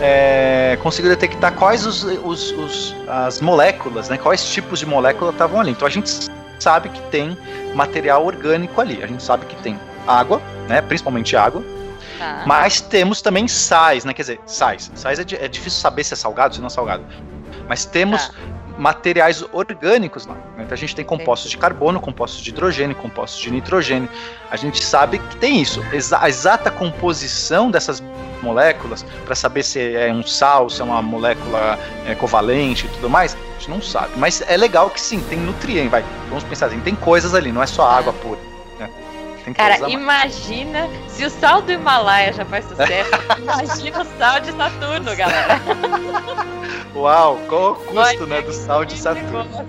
[0.00, 5.60] é, conseguiu detectar quais os, os, os, as moléculas, né, quais tipos de molécula estavam
[5.60, 5.70] ali.
[5.70, 6.10] Então a gente
[6.58, 7.36] sabe que tem
[7.74, 9.02] material orgânico ali.
[9.02, 10.80] A gente sabe que tem água, né?
[10.80, 11.62] Principalmente água.
[12.20, 12.44] Ah.
[12.46, 14.14] Mas temos também sais, né?
[14.14, 14.90] Quer dizer, sais.
[14.94, 17.04] Sais é, é difícil saber se é salgado, se não é salgado.
[17.68, 18.51] Mas temos ah.
[18.82, 20.34] Materiais orgânicos lá.
[20.34, 20.40] Né?
[20.56, 24.08] Porque a gente tem compostos de carbono, compostos de hidrogênio, compostos de nitrogênio.
[24.50, 25.80] A gente sabe que tem isso.
[26.18, 28.02] A exata composição dessas
[28.42, 33.08] moléculas, para saber se é um sal, se é uma molécula é, covalente e tudo
[33.08, 34.14] mais, a gente não sabe.
[34.16, 36.04] Mas é legal que sim, tem nutriente, vai.
[36.28, 38.51] Vamos pensar assim, tem coisas ali, não é só água pura.
[39.46, 39.54] Né?
[39.54, 45.16] Cara, imagina se o sal do Himalaia já faz sucesso, imagina o sal de Saturno,
[45.16, 45.60] galera.
[46.94, 49.66] Uau, qual o custo, né, do sal de Saturno?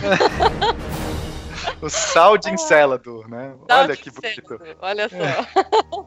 [1.82, 3.52] o sal de Encelador, né?
[3.68, 4.60] Sal Olha que bonito.
[4.80, 6.06] Olha só.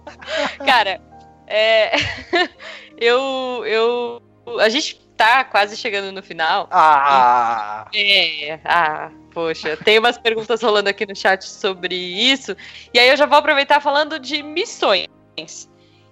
[0.66, 1.00] Cara,
[1.48, 1.96] é,
[2.98, 4.22] eu, eu,
[4.60, 6.68] a gente tá quase chegando no final.
[6.70, 7.88] Ah!
[7.94, 12.56] É, ah, poxa, tem umas perguntas rolando aqui no chat sobre isso.
[12.94, 15.08] E aí eu já vou aproveitar falando de missões.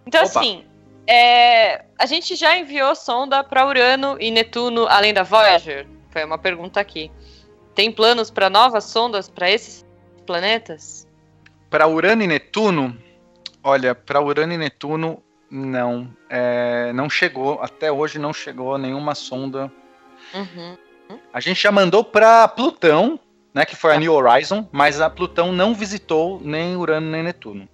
[0.06, 0.40] Então, Opa.
[0.40, 0.66] assim,
[1.06, 5.86] é, a gente já enviou sonda para Urano e Netuno além da Voyager?
[6.10, 7.12] Foi uma pergunta aqui.
[7.76, 9.86] Tem planos para novas sondas para esses
[10.26, 11.08] planetas?
[11.70, 12.98] Para Urano e Netuno,
[13.64, 15.22] Olha, para Urano e Netuno,
[15.52, 16.08] não.
[16.30, 19.72] É, não chegou, até hoje não chegou nenhuma sonda.
[20.34, 20.78] Uhum.
[21.34, 23.20] A gente já mandou para Plutão,
[23.54, 27.68] né, que foi a New Horizon, mas a Plutão não visitou nem Urano nem Netuno.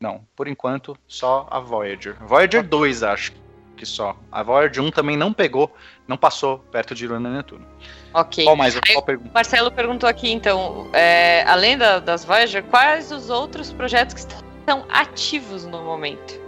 [0.00, 2.16] Não, por enquanto, só a Voyager.
[2.24, 3.32] Voyager 2, acho
[3.76, 4.16] que só.
[4.32, 5.74] A Voyager 1 também não pegou,
[6.06, 7.66] não passou perto de Urano e Netuno.
[8.14, 8.44] Ok.
[8.44, 8.78] Qual mais?
[8.80, 9.30] Qual pergunta?
[9.34, 14.48] Marcelo perguntou aqui, então, é, além da, das Voyager, quais os outros projetos que estão
[14.68, 16.38] estão ativos no momento?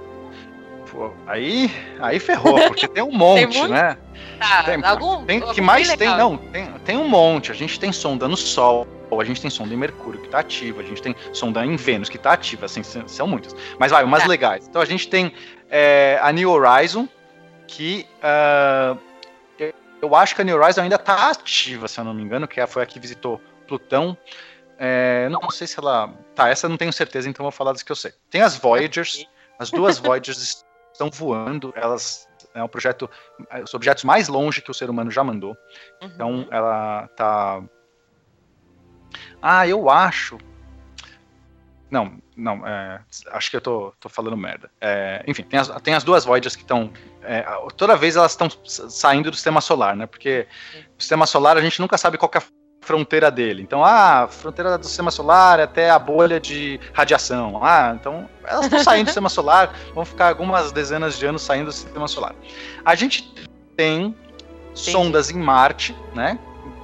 [0.91, 1.71] Pô, aí,
[2.01, 3.97] aí ferrou, porque tem um monte, tem né?
[4.39, 7.51] Tá, tem, algum, tem, que mais tem, não, tem, tem um monte.
[7.53, 8.87] A gente tem sonda no Sol,
[9.19, 12.09] a gente tem sonda em Mercúrio que está ativa, a gente tem sonda em Vênus
[12.09, 13.55] que está ativa, assim, são muitas.
[13.79, 14.29] Mas vai, umas tá.
[14.29, 14.67] legais.
[14.67, 15.33] Então a gente tem
[15.71, 17.09] é, a New Horizon,
[17.67, 18.99] que uh,
[20.03, 22.61] eu acho que a New Horizon ainda está ativa, se eu não me engano, que
[22.61, 24.17] é, foi a que visitou Plutão.
[24.79, 26.13] É, não sei se ela.
[26.35, 28.13] Tá, essa eu não tenho certeza, então vou falar das que eu sei.
[28.31, 29.27] Tem as Voyagers,
[29.59, 30.65] as duas Voyagers
[31.01, 32.29] estão voando, elas.
[32.55, 33.09] É um projeto.
[33.63, 35.57] Os objetos mais longe que o ser humano já mandou.
[36.03, 36.09] Uhum.
[36.09, 37.63] Então ela tá.
[39.41, 40.39] Ah, eu acho.
[41.91, 43.01] Não, não, é,
[43.33, 44.71] acho que eu tô, tô falando merda.
[44.81, 46.93] É, enfim, tem as, tem as duas Voyagers que estão.
[47.23, 47.45] É,
[47.77, 50.07] toda vez elas estão saindo do sistema solar, né?
[50.07, 50.47] Porque
[50.97, 52.43] o sistema solar a gente nunca sabe qual é a
[52.81, 53.63] fronteira dele.
[53.63, 57.63] Então, ah, fronteira do sistema solar até a bolha de radiação.
[57.63, 61.67] Ah, então elas estão saindo do sistema solar, vão ficar algumas dezenas de anos saindo
[61.67, 62.35] do sistema solar.
[62.85, 63.33] A gente
[63.77, 64.15] tem
[64.75, 66.39] sondas em Marte, né?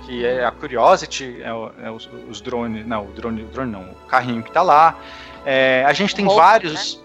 [0.05, 3.91] Que é a Curiosity, é, é os, os, drones, não, o drone, o drone não,
[3.91, 4.97] o carrinho que está lá.
[5.45, 6.97] É, a gente tem vários.
[6.97, 7.03] Né?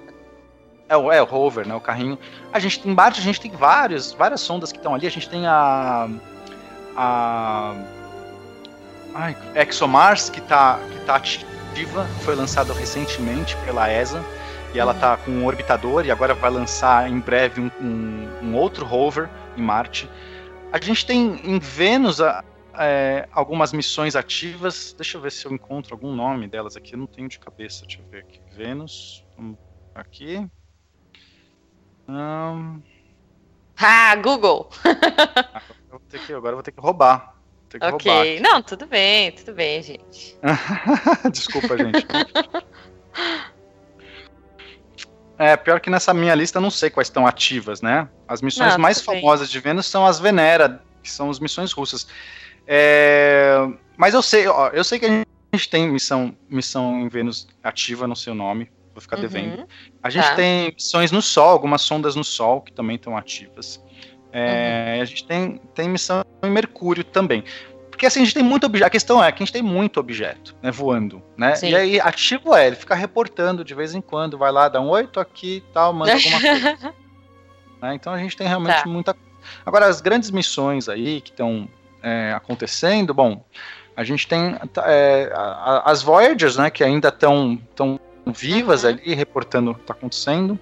[0.89, 1.73] É, o, é o rover, né?
[1.73, 2.19] O carrinho.
[2.51, 5.07] A gente em Marte a gente tem vários, várias sondas que estão ali.
[5.07, 6.09] A gente tem a
[6.95, 7.73] a
[9.13, 14.23] Ai, ExoMars, que está que tá ativa, foi lançado recentemente pela ESA,
[14.73, 18.55] e ela está com um orbitador, e agora vai lançar em breve um, um, um
[18.55, 20.09] outro rover em Marte.
[20.71, 22.19] A gente tem em Vênus
[22.73, 26.99] é, algumas missões ativas, deixa eu ver se eu encontro algum nome delas aqui, eu
[26.99, 28.39] não tenho de cabeça, deixa eu ver aqui.
[28.55, 29.25] Vênus,
[29.93, 30.49] aqui.
[32.07, 32.81] Um...
[33.77, 34.69] Ah, Google!
[34.85, 37.40] agora, eu vou ter que, agora eu vou ter que roubar
[37.79, 40.37] ok, não, tudo bem, tudo bem, gente.
[41.31, 42.05] Desculpa, gente.
[45.37, 48.07] É, pior que nessa minha lista eu não sei quais estão ativas, né?
[48.27, 49.53] As missões não, mais famosas bem.
[49.53, 52.07] de Vênus são as Venera, que são as missões russas.
[52.67, 53.55] É,
[53.97, 58.07] mas eu sei, ó, eu sei que a gente tem missão, missão em Vênus ativa,
[58.07, 59.67] não sei o nome, vou ficar uhum, devendo.
[60.03, 60.35] A gente tá.
[60.35, 63.83] tem missões no Sol, algumas sondas no Sol que também estão ativas.
[64.31, 65.01] É, uhum.
[65.01, 67.43] A gente tem, tem missão em Mercúrio também.
[67.89, 68.87] Porque assim, a gente tem muito objeto.
[68.87, 71.55] A questão é que a gente tem muito objeto, né, voando, né?
[71.55, 71.69] Sim.
[71.69, 74.89] E aí, ativo é, ele fica reportando de vez em quando, vai lá, dá um
[74.89, 76.93] oi, tô aqui e tal, manda alguma coisa.
[77.81, 77.93] né?
[77.93, 78.89] Então a gente tem realmente tá.
[78.89, 79.15] muita.
[79.65, 81.67] Agora, as grandes missões aí que estão
[82.01, 83.43] é, acontecendo, bom,
[83.95, 84.55] a gente tem
[84.85, 85.31] é,
[85.85, 90.59] as Voyagers, né, que ainda estão tão vivas ali, reportando o que está acontecendo.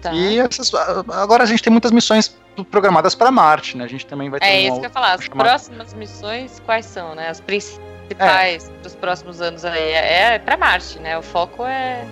[0.00, 0.12] Tá.
[0.12, 2.36] E essas, agora a gente tem muitas missões
[2.70, 3.84] programadas para Marte, né?
[3.84, 5.14] A gente também vai ter É isso que eu ia falar.
[5.14, 7.28] As próximas missões, quais são, né?
[7.28, 8.82] As principais é.
[8.82, 9.92] dos próximos anos aí.
[9.92, 11.16] É, é para Marte, né?
[11.18, 12.06] O foco é.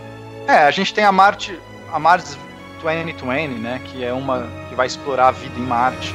[0.47, 1.59] É, a gente tem a Marte,
[1.93, 2.39] a Mars
[2.83, 3.81] 2020, né?
[3.85, 6.15] Que é uma que vai explorar a vida em Marte.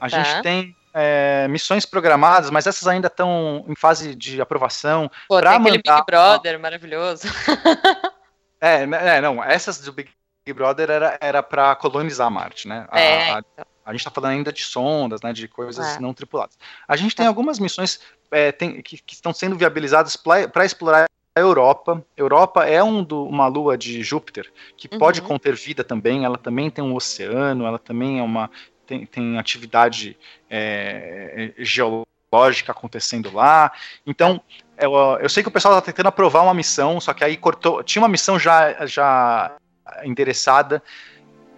[0.00, 0.22] A tá.
[0.22, 5.10] gente tem é, missões programadas, mas essas ainda estão em fase de aprovação.
[5.28, 5.96] Pô, tem aquele mandar...
[5.96, 7.28] Big Brother maravilhoso.
[8.58, 10.08] é, né, é, não, essas do Big
[10.54, 10.88] Brother
[11.20, 12.86] era, para colonizar Marte, né?
[12.90, 13.42] A, é, a,
[13.84, 16.00] A gente está falando ainda de sondas, né, de coisas é.
[16.00, 16.56] não tripuladas.
[16.88, 21.40] A gente tem algumas missões é, tem, que, que, estão sendo viabilizadas para explorar a
[21.40, 22.02] Europa.
[22.16, 24.98] Europa é um do, uma lua de Júpiter que uhum.
[24.98, 26.24] pode conter vida também.
[26.24, 28.50] Ela também tem um oceano, ela também é uma
[28.86, 30.16] tem, tem atividade
[30.48, 33.72] é, geológica acontecendo lá.
[34.06, 34.40] Então,
[34.78, 37.82] eu, eu sei que o pessoal está tentando aprovar uma missão, só que aí cortou.
[37.82, 39.56] Tinha uma missão já, já
[40.04, 40.82] endereçada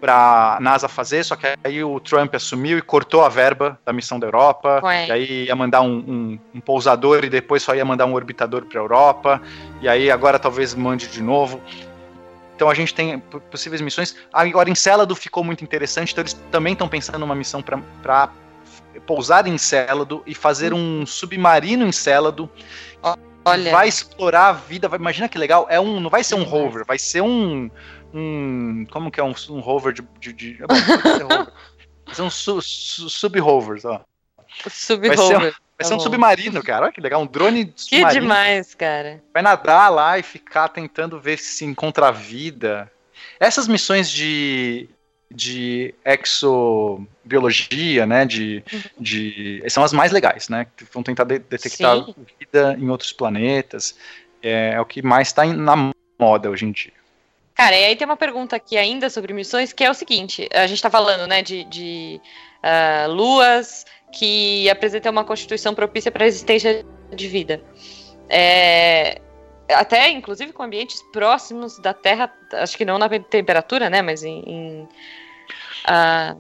[0.01, 3.93] para a NASA fazer, só que aí o Trump assumiu e cortou a verba da
[3.93, 7.85] missão da Europa, e aí ia mandar um, um, um, pousador e depois só ia
[7.85, 9.43] mandar um orbitador para a Europa,
[9.81, 11.61] e aí agora talvez mande de novo.
[12.59, 13.21] Então a gente tem
[13.53, 14.17] possíveis missões.
[14.33, 18.33] Agora Encélado ficou muito interessante, então eles também estão pensando numa missão para
[19.07, 22.51] pousar em Encélado e fazer um submarino em Encélado.
[23.45, 23.71] Olha.
[23.71, 25.69] Vai explorar a vida, vai, imagina que legal.
[25.71, 27.71] É um, não vai ser um rover, vai ser um
[28.13, 28.85] um.
[28.91, 30.03] Como que é um, um rover de.
[30.19, 30.59] de, de
[32.11, 34.01] é São su, su, sub-hovers, ó.
[34.69, 35.17] Sub-hover.
[35.17, 36.87] Vai ser, vai ser um tá submarino, cara.
[36.87, 38.09] Olha que legal, um drone submarino.
[38.09, 39.23] Que demais, cara.
[39.33, 42.91] Vai nadar lá e ficar tentando ver se encontra vida.
[43.39, 44.89] Essas missões de,
[45.31, 48.83] de exobiologia, né, de, uhum.
[48.99, 52.15] de, são as mais legais, né, que vão tentar de, detectar Sim.
[52.41, 53.97] vida em outros planetas,
[54.43, 56.93] é, é o que mais está na moda hoje em dia.
[57.55, 60.67] Cara, e aí tem uma pergunta aqui ainda sobre missões, que é o seguinte: a
[60.67, 62.21] gente está falando, né, de, de
[62.63, 66.85] uh, luas que apresentam uma constituição propícia para a existência
[67.15, 67.63] de vida.
[68.29, 69.21] É,
[69.71, 74.43] até, inclusive, com ambientes próximos da Terra, acho que não na temperatura, né, mas em.
[74.47, 74.83] em
[75.85, 76.39] uh,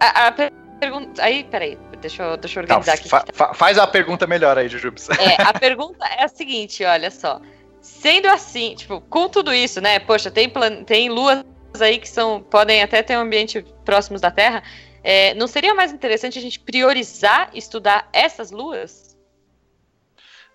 [0.00, 0.32] a, a
[0.78, 1.22] pergunta.
[1.22, 3.08] Aí, peraí, deixa eu, deixa eu organizar aqui.
[3.08, 5.08] Fa, fa, faz a pergunta melhor aí, Jujubes.
[5.10, 7.40] É, a pergunta é a seguinte: olha só.
[7.80, 10.00] Sendo assim, tipo, com tudo isso, né?
[10.00, 10.82] Poxa, tem, plan...
[10.82, 11.44] tem luas
[11.80, 14.62] aí que são podem até ter um ambiente próximos da Terra.
[15.08, 19.16] É, não seria mais interessante a gente priorizar estudar essas luas?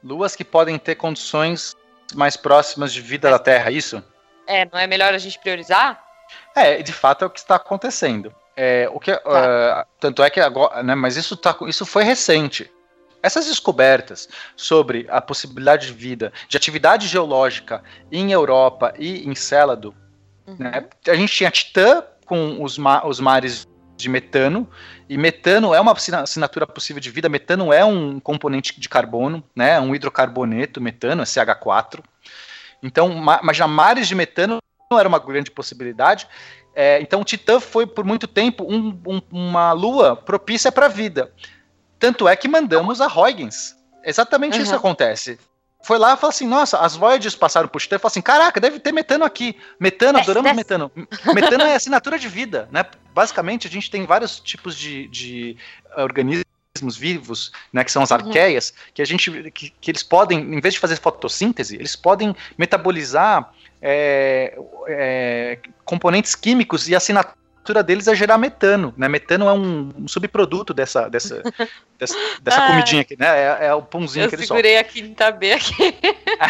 [0.04, 1.74] Luas que podem ter condições
[2.14, 3.32] mais próximas de vida é.
[3.32, 4.04] da Terra, isso?
[4.45, 6.04] É, não é melhor a gente priorizar?
[6.54, 8.36] É, de fato é o que está acontecendo.
[8.54, 9.86] É, o que, tá.
[9.86, 12.70] uh, tanto é que agora, né, mas isso, tá, isso foi recente.
[13.24, 14.28] Essas descobertas
[14.58, 17.82] sobre a possibilidade de vida, de atividade geológica
[18.12, 19.95] em Europa e em Célado,
[20.45, 20.58] uhum.
[20.60, 23.70] né, a gente tinha Titã com os, ma os mares
[24.02, 24.68] de metano,
[25.08, 29.80] e metano é uma assinatura possível de vida, metano é um componente de carbono, né,
[29.80, 32.02] um hidrocarboneto, metano, é CH4.
[32.84, 36.28] Então, mas já mares de metano não era uma grande possibilidade.
[36.74, 41.32] É, então, Titã foi por muito tempo um, um, uma lua propícia para a vida.
[41.99, 43.76] Tanto é que mandamos a Huygens.
[44.04, 44.64] Exatamente uhum.
[44.64, 45.38] isso acontece.
[45.84, 48.60] Foi lá e falou assim: nossa, as Voyages passaram por Titã e falou assim: caraca,
[48.60, 49.58] deve ter metano aqui.
[49.80, 50.91] Metano, adoramos metano.
[51.34, 52.86] Metano é assinatura de vida, né?
[53.14, 55.57] Basicamente, a gente tem vários tipos de, de
[55.97, 58.91] organismos vivos, né, que são as arqueias, uhum.
[58.93, 63.53] que a gente que, que, eles podem, em vez de fazer fotossíntese, eles podem metabolizar
[63.82, 64.57] é,
[64.88, 69.07] é, componentes químicos e assinatura estrutura deles é gerar metano, né?
[69.07, 71.41] Metano é um, um subproduto dessa, dessa,
[71.97, 73.28] dessa, dessa ah, comidinha aqui, né?
[73.28, 74.49] É, é o pãozinho que eles.
[74.49, 75.95] Eu segurei a quinta B aqui.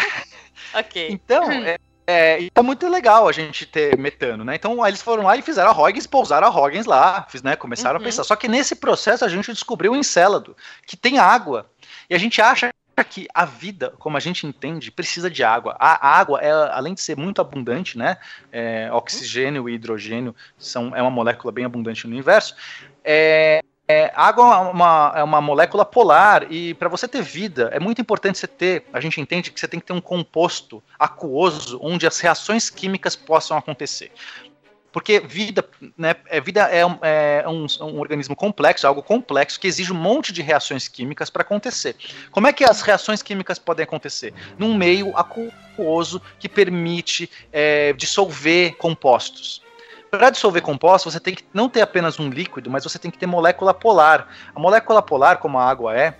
[0.74, 1.08] ok.
[1.10, 4.54] Então, é, é, é muito legal a gente ter metano, né?
[4.54, 7.56] Então, eles foram lá e fizeram a Huygens, pousaram a Huygens lá, fiz, né?
[7.56, 8.02] Começaram uhum.
[8.02, 8.24] a pensar.
[8.24, 11.70] Só que nesse processo a gente descobriu o Encélado, que tem água.
[12.10, 12.72] E a gente acha
[13.02, 15.74] que a vida, como a gente entende, precisa de água.
[15.78, 18.18] A água, é, além de ser muito abundante, né,
[18.52, 22.54] é, oxigênio e hidrogênio são, é uma molécula bem abundante no universo,
[23.02, 23.62] é,
[23.92, 28.00] é, água é uma, é uma molécula polar e para você ter vida é muito
[28.00, 28.86] importante você ter.
[28.90, 33.14] A gente entende que você tem que ter um composto aquoso onde as reações químicas
[33.14, 34.10] possam acontecer.
[34.90, 35.66] Porque vida,
[35.96, 40.32] né, é, vida é, um, é um, organismo complexo, algo complexo, que exige um monte
[40.32, 41.96] de reações químicas para acontecer.
[42.30, 44.32] Como é que as reações químicas podem acontecer?
[44.58, 49.62] Num meio aquoso que permite é, dissolver compostos.
[50.12, 53.16] Para dissolver compostos, você tem que não ter apenas um líquido, mas você tem que
[53.16, 54.28] ter molécula polar.
[54.54, 56.14] A molécula polar, como a água é,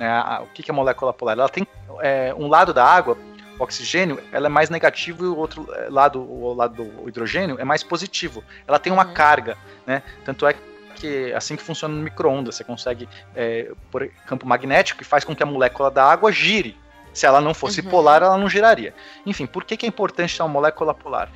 [0.00, 1.36] né, a, o que, que é molécula polar?
[1.36, 1.66] Ela tem
[2.00, 3.18] é, um lado da água
[3.58, 7.64] oxigênio, ela é mais negativo e o outro eh, lado, o lado do hidrogênio, é
[7.64, 8.42] mais positivo.
[8.66, 9.12] Ela tem uma uhum.
[9.12, 10.02] carga, né?
[10.24, 10.54] Tanto é
[10.94, 15.36] que assim que funciona no micro-ondas, você consegue é, por campo magnético que faz com
[15.36, 16.78] que a molécula da água gire.
[17.12, 17.90] Se ela não fosse uhum.
[17.90, 18.94] polar, ela não giraria.
[19.26, 21.30] Enfim, por que, que é importante ter uma molécula polar?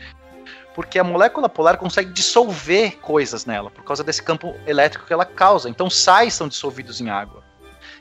[0.78, 5.24] Porque a molécula polar consegue dissolver coisas nela, por causa desse campo elétrico que ela
[5.24, 5.68] causa.
[5.68, 7.42] Então, sais são dissolvidos em água.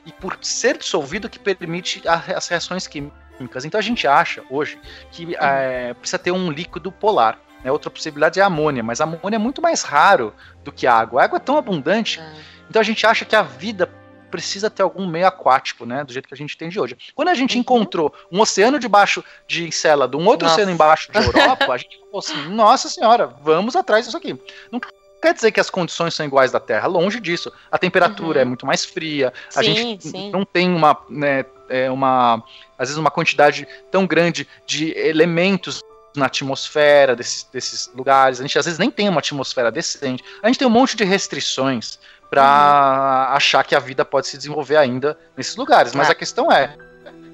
[0.06, 3.64] E por ser dissolvido que permite as reações químicas.
[3.64, 4.78] Então a gente acha hoje
[5.10, 7.40] que é, precisa ter um líquido polar.
[7.64, 7.72] Né?
[7.72, 10.94] Outra possibilidade é a amônia, mas a amônia é muito mais raro do que a
[10.94, 11.20] água.
[11.20, 12.32] A água é tão abundante, ah.
[12.70, 13.90] então a gente acha que a vida
[14.30, 16.04] precisa ter algum meio aquático, né?
[16.04, 16.96] Do jeito que a gente tem de hoje.
[17.14, 17.60] Quando a gente uhum.
[17.60, 20.56] encontrou um oceano debaixo de Encélado, um outro nossa.
[20.56, 24.38] oceano embaixo de Europa, a gente falou assim: nossa senhora, vamos atrás disso aqui.
[24.70, 24.80] Não
[25.20, 27.52] quer dizer que as condições são iguais da Terra, longe disso.
[27.70, 28.42] A temperatura uhum.
[28.42, 30.30] é muito mais fria, sim, a gente sim.
[30.30, 32.42] não tem uma, né, é uma,
[32.78, 35.82] às vezes uma quantidade tão grande de elementos
[36.16, 38.40] na atmosfera desses, desses lugares.
[38.40, 40.24] A gente às vezes nem tem uma atmosfera decente.
[40.42, 41.98] A gente tem um monte de restrições
[42.30, 43.36] para uhum.
[43.36, 45.94] achar que a vida pode se desenvolver ainda nesses lugares.
[45.94, 46.12] Mas ah.
[46.12, 46.76] a questão é,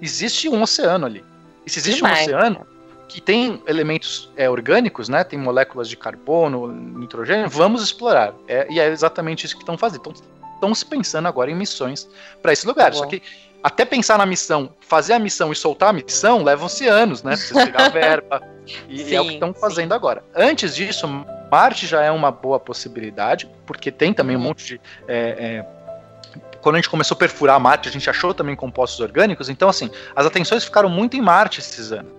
[0.01, 1.25] existe um oceano ali.
[1.67, 2.21] E se existe Demais.
[2.21, 2.67] um oceano
[3.09, 5.25] que tem elementos é, orgânicos, né?
[5.25, 8.35] Tem moléculas de carbono, nitrogênio, vamos explorar.
[8.49, 10.13] É, e é exatamente isso que estão fazendo.
[10.55, 12.09] Estão se pensando agora em missões
[12.41, 12.93] para esse lugar.
[12.93, 13.23] Tá Só que
[13.63, 17.37] até pensar na missão, fazer a missão e soltar a missão, levam-se anos, né?
[17.37, 18.43] Você pegar a verba.
[18.89, 20.25] E, sim, é o que estão fazendo agora.
[20.35, 21.07] Antes disso,
[21.55, 24.47] Marte já é uma boa possibilidade, porque tem também um uhum.
[24.47, 24.81] monte de.
[25.07, 25.67] É, é,
[26.61, 29.49] quando a gente começou a perfurar Marte, a gente achou também compostos orgânicos.
[29.49, 32.13] Então, assim, as atenções ficaram muito em Marte esses anos.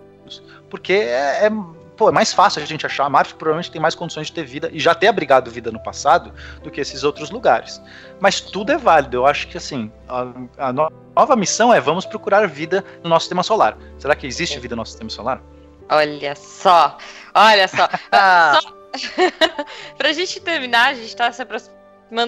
[0.70, 1.52] Porque é, é
[1.98, 3.10] pô, é mais fácil a gente achar.
[3.10, 6.32] Marte provavelmente tem mais condições de ter vida e já ter abrigado vida no passado
[6.64, 7.82] do que esses outros lugares.
[8.22, 9.18] Mas tudo é válido.
[9.18, 13.44] Eu acho que assim, a, a nova missão é vamos procurar vida no nosso sistema
[13.44, 13.78] solar.
[14.00, 15.42] Será que existe vida no nosso sistema solar?
[15.90, 16.98] Olha só,
[17.34, 17.90] olha só.
[18.14, 18.62] Ah.
[18.64, 18.75] só...
[19.98, 21.76] pra gente terminar, a gente tá se aproximando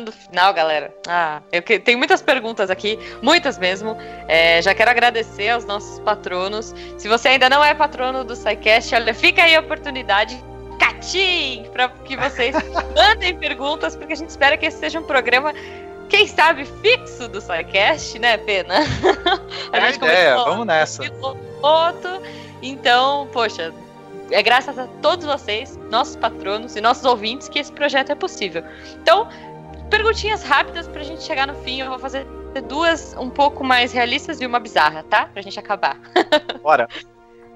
[0.06, 0.94] do final, galera.
[1.08, 1.80] Ah, eu que...
[1.80, 3.98] tenho muitas perguntas aqui, muitas mesmo.
[4.28, 6.74] É, já quero agradecer aos nossos patronos.
[6.98, 10.42] Se você ainda não é patrono do SciCast, olha, fica aí a oportunidade.
[10.80, 11.66] Catim!
[11.72, 12.56] Para que vocês
[12.96, 15.54] mandem perguntas, porque a gente espera que esse seja um programa
[16.10, 18.76] quem sabe, fixo do SciCast, né, Pena?
[19.72, 21.04] a é gente a ideia, vamos nessa.
[21.04, 22.22] Piloto,
[22.62, 23.74] então, poxa,
[24.32, 28.64] é graças a todos vocês, nossos patronos e nossos ouvintes, que esse projeto é possível.
[29.02, 29.28] Então,
[29.90, 31.82] perguntinhas rápidas pra gente chegar no fim.
[31.82, 32.26] Eu vou fazer
[32.68, 35.28] duas um pouco mais realistas e uma bizarra, tá?
[35.28, 35.98] Pra gente acabar.
[36.62, 36.88] Bora.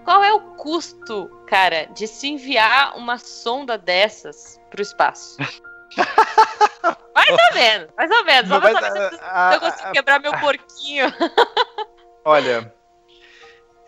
[0.03, 5.37] Qual é o custo, cara, de se enviar uma sonda dessas pro espaço?
[7.15, 8.49] mais ou menos, mais ou menos.
[8.49, 11.05] Só pra saber se, a, eu consigo quebrar meu porquinho.
[12.25, 12.73] Olha,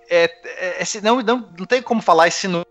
[0.09, 2.69] é, é, esse, não, não, não tem como falar esse número,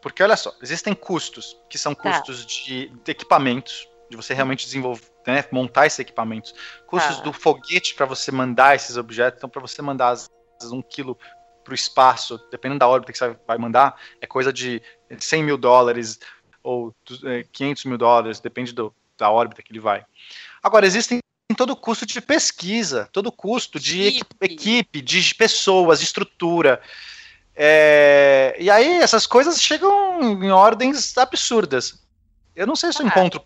[0.00, 2.02] porque olha só, existem custos, que são tá.
[2.02, 2.46] custos tá.
[2.46, 6.54] de, de, equipamentos, de você realmente desenvolver, né, montar esses equipamentos,
[6.86, 7.22] custos tá.
[7.22, 11.18] do foguete para você mandar esses objetos, então para você mandar às vezes, um quilo
[11.64, 14.80] para o espaço, dependendo da órbita que você vai mandar, é coisa de
[15.18, 16.20] 100 mil dólares
[16.62, 16.94] ou
[17.52, 20.04] 500 é, mil dólares, depende do, da órbita que ele vai.
[20.62, 21.18] Agora, existem
[21.56, 26.80] todo o custo de pesquisa, todo o custo de equipe, equipe de pessoas, de estrutura.
[27.56, 31.98] É, e aí essas coisas chegam em ordens absurdas.
[32.54, 33.42] Eu não sei se eu encontro.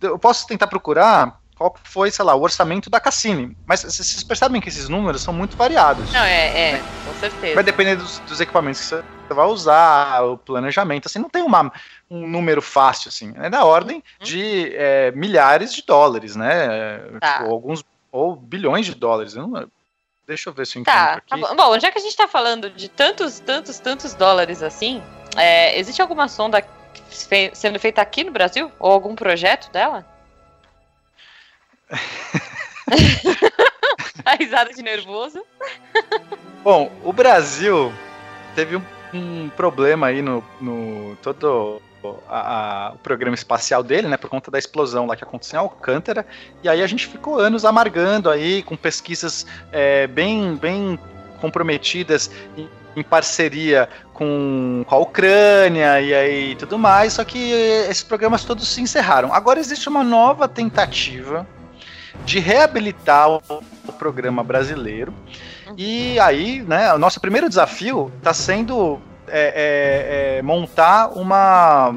[0.00, 3.56] Eu posso tentar procurar qual foi, sei lá, o orçamento da Cassini.
[3.66, 6.10] Mas vocês percebem que esses números são muito variados.
[6.12, 6.84] Não, é, é, né?
[7.06, 7.54] com certeza.
[7.54, 11.72] Vai depender dos, dos, equipamentos que você vai usar, o planejamento, assim, não tem uma,
[12.10, 13.32] um número fácil, assim.
[13.36, 14.26] É da ordem uhum.
[14.26, 16.98] de é, milhares de dólares, né?
[17.20, 17.38] Tá.
[17.38, 19.34] Tipo, alguns, ou bilhões de dólares.
[19.36, 19.68] Eu não,
[20.32, 21.42] deixa eu ver se eu tá, encontro tá, aqui.
[21.42, 21.70] Tá bom.
[21.70, 25.02] bom, já que a gente tá falando de tantos, tantos, tantos dólares assim,
[25.36, 26.66] é, existe alguma sonda
[27.52, 28.72] sendo feita aqui no Brasil?
[28.78, 30.06] Ou algum projeto dela?
[34.24, 35.44] a risada de nervoso.
[36.64, 37.92] Bom, o Brasil
[38.54, 41.82] teve um, um problema aí no, no todo
[42.28, 45.62] a, a, o programa espacial dele, né, por conta da explosão lá que aconteceu em
[45.62, 46.26] Alcântara,
[46.62, 50.98] e aí a gente ficou anos amargando aí com pesquisas é, bem, bem
[51.40, 57.52] comprometidas em, em parceria com, com, a Ucrânia e aí tudo mais, só que
[57.88, 59.32] esses programas todos se encerraram.
[59.32, 61.46] Agora existe uma nova tentativa
[62.24, 63.42] de reabilitar o,
[63.88, 65.12] o programa brasileiro.
[65.76, 71.94] E aí, né, o nosso primeiro desafio está sendo é, é, é, montar uma,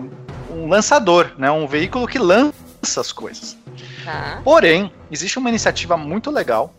[0.50, 3.58] um lançador, né, um veículo que lança as coisas.
[4.04, 4.42] Tá.
[4.44, 6.74] Porém, existe uma iniciativa muito legal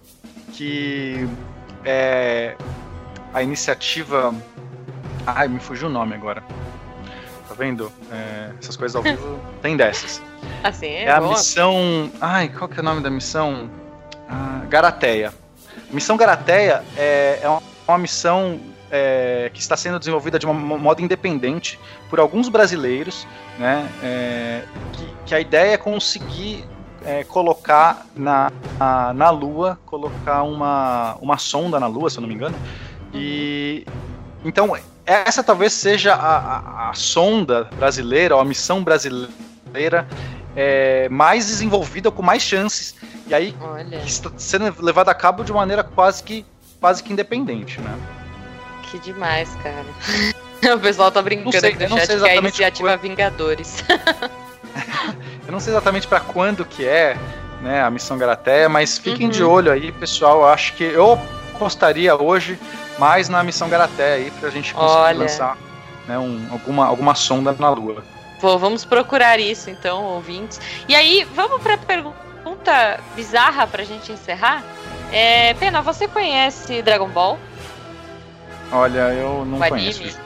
[0.53, 1.29] que
[1.85, 2.57] é
[3.35, 4.35] a iniciativa.
[5.27, 6.43] Ai, me fugiu o nome agora.
[7.49, 7.93] Tá vendo?
[8.11, 10.23] É, essas coisas ao vivo tem dessas.
[10.65, 12.11] Assim, é, é a missão.
[12.21, 13.69] Ai, qual que é o nome da missão?
[14.29, 15.33] Ah, Garateia.
[15.91, 18.59] Missão Garateia é, é uma missão
[18.91, 21.79] é, que está sendo desenvolvida de uma modo independente
[22.09, 23.27] por alguns brasileiros,
[23.59, 23.89] né?
[24.03, 24.63] É,
[24.93, 26.65] que, que, a ideia é conseguir
[27.05, 32.29] é, colocar na, na, na, Lua, colocar uma, uma sonda na Lua, se eu não
[32.29, 32.57] me engano.
[33.13, 33.87] E
[34.45, 40.07] então essa talvez seja a, a, a sonda brasileira, ou a missão brasileira
[40.57, 42.95] é, mais desenvolvida, com mais chances.
[43.27, 43.97] E aí Olha.
[43.97, 46.47] está sendo levada a cabo de maneira quase que,
[46.81, 48.26] quase que independente, né?
[48.91, 49.85] Que demais, cara.
[50.75, 53.01] o pessoal tá brincando sei, aqui no chat que é a iniciativa quando...
[53.01, 53.85] Vingadores.
[55.47, 57.17] eu não sei exatamente para quando que é,
[57.61, 59.33] né, a missão Garateia, mas fiquem uhum.
[59.33, 60.41] de olho aí, pessoal.
[60.41, 61.19] Eu acho que eu
[61.55, 62.59] apostaria hoje
[62.99, 65.19] mais na missão Garateia aí pra gente conseguir Olha.
[65.19, 65.57] lançar
[66.07, 68.03] né, um, alguma, alguma sonda na Lua.
[68.41, 70.61] Pô, vamos procurar isso então, ouvintes.
[70.89, 74.63] E aí, vamos pra pergunta bizarra pra gente encerrar?
[75.11, 77.39] É, Pena, você conhece Dragon Ball?
[78.73, 80.03] Olha, eu não o conheço.
[80.03, 80.17] Anime?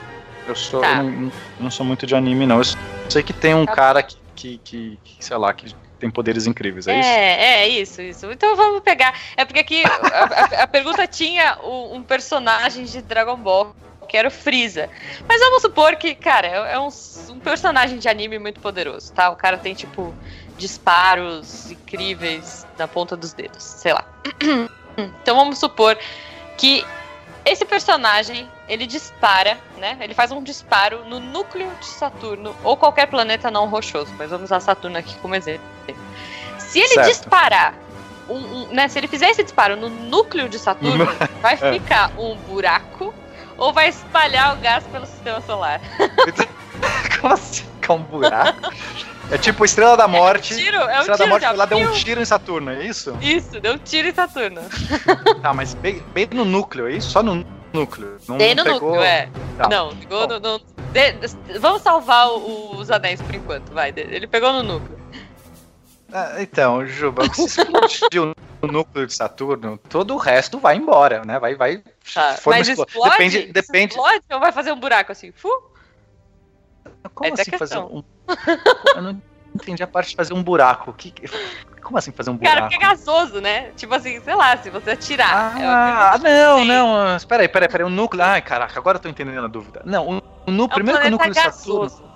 [0.47, 0.99] Eu sou, tá.
[0.99, 2.59] eu não, não, sou muito de anime, não.
[2.59, 2.65] Eu
[3.09, 6.47] sei que tem um tá cara que, que, que, que, sei lá, que tem poderes
[6.47, 7.09] incríveis, é, é isso?
[7.09, 8.33] É, isso, isso.
[8.33, 9.15] Então vamos pegar.
[9.37, 13.77] É porque aqui a, a, a pergunta tinha um, um, personagem de Dragon Ball,
[14.09, 14.89] que era o Freeza.
[15.29, 16.89] Mas vamos supor que, cara, é, é um,
[17.29, 19.31] um personagem de anime muito poderoso, tá?
[19.31, 20.15] O cara tem, tipo,
[20.57, 24.05] disparos incríveis na ponta dos dedos, sei lá.
[25.23, 25.97] Então vamos supor
[26.59, 26.85] que
[27.45, 29.97] esse personagem, ele dispara, né?
[30.01, 34.47] Ele faz um disparo no núcleo de Saturno, ou qualquer planeta não rochoso, mas vamos
[34.47, 35.67] usar Saturno aqui como exemplo.
[36.59, 37.09] Se ele certo.
[37.09, 37.75] disparar,
[38.29, 38.89] um, um, né?
[38.89, 41.07] Se ele fizer esse disparo no núcleo de Saturno,
[41.41, 41.73] vai é.
[41.73, 43.13] ficar um buraco
[43.57, 45.81] ou vai espalhar o gás pelo sistema solar?
[47.21, 47.65] como assim?
[47.81, 48.71] Ficar um buraco?
[49.31, 50.53] É tipo Estrela da Morte.
[50.53, 52.25] É um tiro, é um Estrela tiro, da Morte foi lá, deu um tiro em
[52.25, 53.17] Saturno, é isso?
[53.21, 54.61] Isso, deu um tiro em Saturno.
[55.41, 57.11] tá, mas bem, bem no núcleo, é isso?
[57.11, 58.19] Só no núcleo.
[58.29, 58.91] Não, bem no pegou...
[58.91, 59.29] núcleo, é.
[59.57, 59.69] Tá.
[59.69, 60.41] Não, pegou no.
[60.41, 60.59] no
[60.93, 63.93] de, vamos salvar o, os anéis por enquanto, vai.
[63.97, 64.99] Ele pegou no núcleo.
[66.13, 71.39] Ah, então, Juba, se explodiu o núcleo de Saturno, todo o resto vai embora, né?
[71.39, 71.83] Vai, vai.
[72.13, 73.95] Tá, mas explode, depende, depende.
[73.95, 75.31] Explode ou vai fazer um buraco assim?
[75.33, 75.49] Fu?
[77.15, 78.03] Como assim fazer um.
[78.95, 79.23] Eu não
[79.55, 80.93] entendi a parte de fazer um buraco.
[80.93, 81.13] Que...
[81.83, 82.57] Como assim fazer um buraco?
[82.57, 83.71] Cara, porque é gasoso, né?
[83.77, 85.59] Tipo assim, sei lá, se você atirar.
[85.59, 87.17] É ah, é não, não.
[87.17, 87.91] Espera aí, espera aí, espera aí.
[87.91, 88.23] O núcleo.
[88.23, 89.83] Ai, caraca, agora eu tô entendendo a dúvida.
[89.85, 90.73] Não, o, núcleo.
[90.73, 91.85] É primeiro que o núcleo gasoso.
[91.85, 92.11] de Saturno.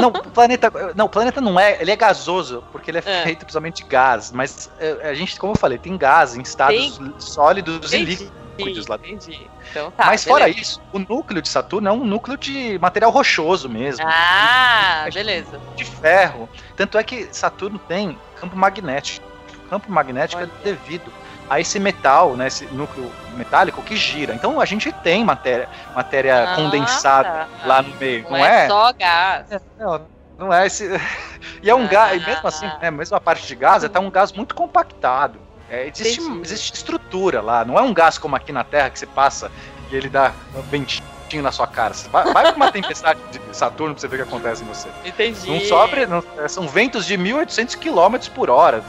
[0.00, 0.70] Não, o planeta.
[0.94, 1.80] Não, o planeta não é.
[1.80, 3.22] Ele é gasoso, porque ele é, é.
[3.22, 4.30] feito principalmente de gás.
[4.30, 7.14] Mas é, a gente, como eu falei, tem gás em estados tem.
[7.18, 9.48] sólidos e líquidos líquidos lá Entendi.
[9.70, 10.28] Então, tá, Mas beleza.
[10.28, 14.04] fora isso, o núcleo de Saturno é um núcleo de material rochoso mesmo.
[14.06, 15.60] Ah, de, beleza.
[15.76, 16.48] De ferro.
[16.76, 19.26] Tanto é que Saturno tem campo magnético.
[19.66, 20.52] O campo magnético é Olha.
[20.60, 21.12] é devido
[21.48, 24.34] a esse metal, né, esse núcleo metálico que gira.
[24.34, 27.48] Então a gente tem matéria, matéria ah, condensada tá.
[27.66, 28.64] lá no meio, não, não é?
[28.64, 28.68] é?
[28.68, 29.52] só gás.
[29.52, 30.06] É, não,
[30.38, 30.88] não é esse.
[31.62, 33.88] e é um ah, gás, e mesmo assim, né, mesmo a parte de gás, é
[33.88, 35.47] tá um gás muito compactado.
[35.70, 39.06] É, existe, existe estrutura lá, não é um gás como aqui na Terra que você
[39.06, 39.50] passa
[39.90, 41.92] e ele dá um ventinho na sua cara.
[42.10, 44.88] vai, vai pra uma tempestade de Saturno pra você ver o que acontece em você.
[45.04, 45.50] Entendi.
[45.50, 48.82] Não sobre, não, é, são ventos de 1800 km por hora.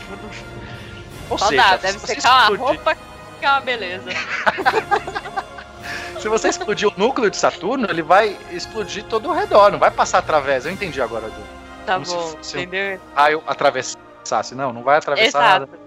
[1.30, 2.64] Ou Só seja, dá, deve secar explodir...
[2.64, 2.98] uma roupa
[3.40, 4.10] que é uma beleza.
[6.20, 9.92] se você explodir o núcleo de Saturno, ele vai explodir todo o redor, não vai
[9.92, 10.66] passar através.
[10.66, 11.42] Eu entendi agora, Du.
[11.86, 13.02] Tá Como bom, se, se entendeu?
[13.12, 14.56] Um raio atravessasse.
[14.56, 15.60] Não, não vai atravessar Exato.
[15.60, 15.79] nada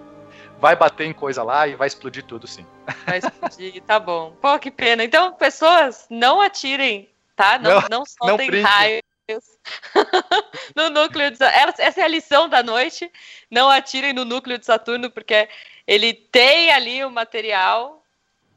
[0.63, 2.65] vai bater em coisa lá e vai explodir tudo, sim.
[3.05, 4.31] Vai explodir, tá bom.
[4.41, 5.03] Pô, que pena.
[5.03, 7.59] Então, pessoas, não atirem, tá?
[7.59, 9.03] Não, não, não soltem não raios
[10.73, 11.73] no núcleo de Saturno.
[11.79, 13.11] Essa é a lição da noite.
[13.51, 15.49] Não atirem no núcleo de Saturno, porque
[15.85, 18.01] ele tem ali o um material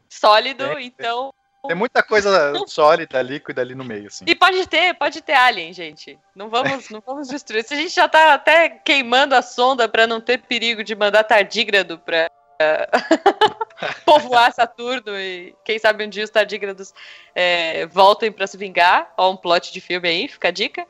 [0.08, 1.34] sólido, é, então
[1.66, 4.24] tem muita coisa sólida, líquida ali no meio, assim.
[4.26, 6.18] E pode ter, pode ter alien, gente.
[6.34, 7.64] Não vamos, não vamos destruir.
[7.64, 11.24] Se a gente já tá até queimando a sonda para não ter perigo de mandar
[11.24, 12.30] tardígrado para
[14.04, 16.94] povoar Saturno e quem sabe um dia os tardígrados
[17.34, 19.12] é, voltem para se vingar.
[19.16, 20.86] Ó, um plot de filme aí, fica a dica.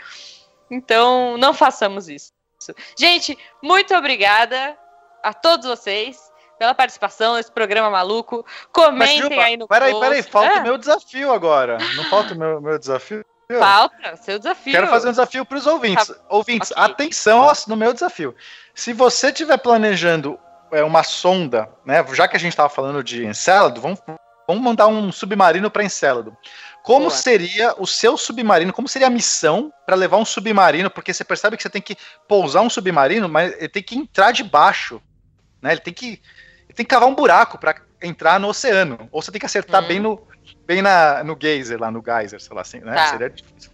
[0.71, 2.33] Então, não façamos isso.
[2.99, 4.77] Gente, muito obrigada
[5.23, 6.19] a todos vocês
[6.59, 8.45] pela participação nesse programa maluco.
[8.73, 10.09] Comentem Mas, aí no peraí, post.
[10.09, 10.61] Peraí, falta ah.
[10.61, 11.79] o meu desafio agora.
[11.97, 13.25] Não falta o meu, meu desafio?
[13.59, 14.73] Falta, seu desafio.
[14.73, 16.09] Quero fazer um desafio para os ouvintes.
[16.09, 16.15] Tá.
[16.29, 16.83] Ouvintes, okay.
[16.83, 18.35] atenção no meu desafio.
[18.75, 20.39] Se você estiver planejando
[20.73, 22.05] é, uma sonda, né?
[22.13, 24.01] Já que a gente estava falando de Encélado, vamos,
[24.49, 26.37] vamos mandar um submarino para Encélado.
[26.83, 27.11] Como Boa.
[27.11, 28.73] seria o seu submarino?
[28.73, 30.91] Como seria a missão para levar um submarino?
[30.91, 31.97] Porque você percebe que você tem que
[32.29, 35.01] pousar um submarino, mas ele tem que entrar debaixo,
[35.63, 35.73] né?
[35.73, 36.21] Ele tem que
[36.77, 39.09] tem que cavar um buraco para entrar no oceano.
[39.11, 39.89] Ou você tem que acertar hum.
[39.89, 40.23] bem no
[40.65, 42.95] bem na, no geyser, lá no geyser, sei lá assim, né?
[42.95, 43.09] Tá.
[43.09, 43.71] Seria difícil.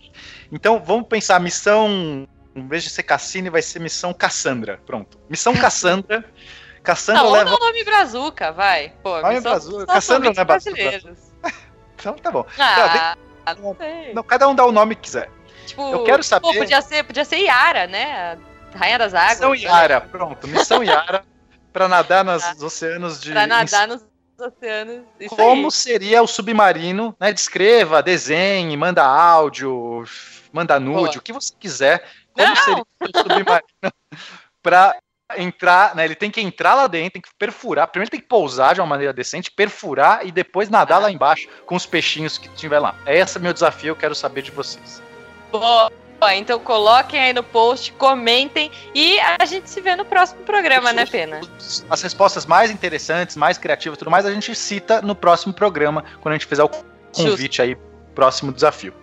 [0.50, 4.80] Então, vamos pensar, missão, em vez de ser Cassini, vai ser missão Cassandra.
[4.86, 5.18] Pronto.
[5.28, 6.24] Missão Cassandra.
[6.82, 7.50] Cassandra não, leva...
[7.50, 8.92] Não, nome Brazuca, vai.
[9.02, 9.86] Pô, nome Brazuca.
[9.86, 11.14] Cassandra não é Brazuca.
[11.96, 12.46] então tá bom.
[12.58, 13.16] Ah,
[13.58, 14.14] não sei.
[14.14, 15.30] Não, cada um dá o nome que quiser.
[15.66, 18.38] Tipo, Eu quero saber- Pô, podia ser, podia ser Yara, né?
[18.74, 19.32] Rainha das Águas.
[19.32, 19.58] Missão né?
[19.58, 20.48] Yara, pronto.
[20.48, 21.24] Missão Yara
[21.72, 23.30] pra nadar nos oceanos de.
[23.32, 24.04] Pra nadar nos
[24.38, 25.02] oceanos.
[25.20, 25.72] Isso Como aí.
[25.72, 27.32] seria o submarino, né?
[27.32, 30.04] Descreva, desenhe, manda áudio,
[30.52, 32.04] manda nude, o que você quiser.
[32.32, 32.56] Como Não!
[32.56, 33.62] seria o submarino
[34.62, 34.96] pra
[35.36, 36.04] entrar, né?
[36.04, 37.88] Ele tem que entrar lá dentro, tem que perfurar.
[37.88, 40.98] Primeiro tem que pousar de uma maneira decente, perfurar e depois nadar Ah.
[41.04, 42.94] lá embaixo com os peixinhos que tiver lá.
[43.06, 45.02] Esse é meu desafio, eu quero saber de vocês.
[45.50, 45.90] Boa.
[46.30, 51.06] Então coloquem aí no post, comentem e a gente se vê no próximo programa, né,
[51.06, 51.40] Pena?
[51.88, 56.04] As respostas mais interessantes, mais criativas e tudo mais, a gente cita no próximo programa,
[56.20, 56.70] quando a gente fizer o
[57.12, 57.76] convite aí,
[58.14, 58.94] próximo desafio.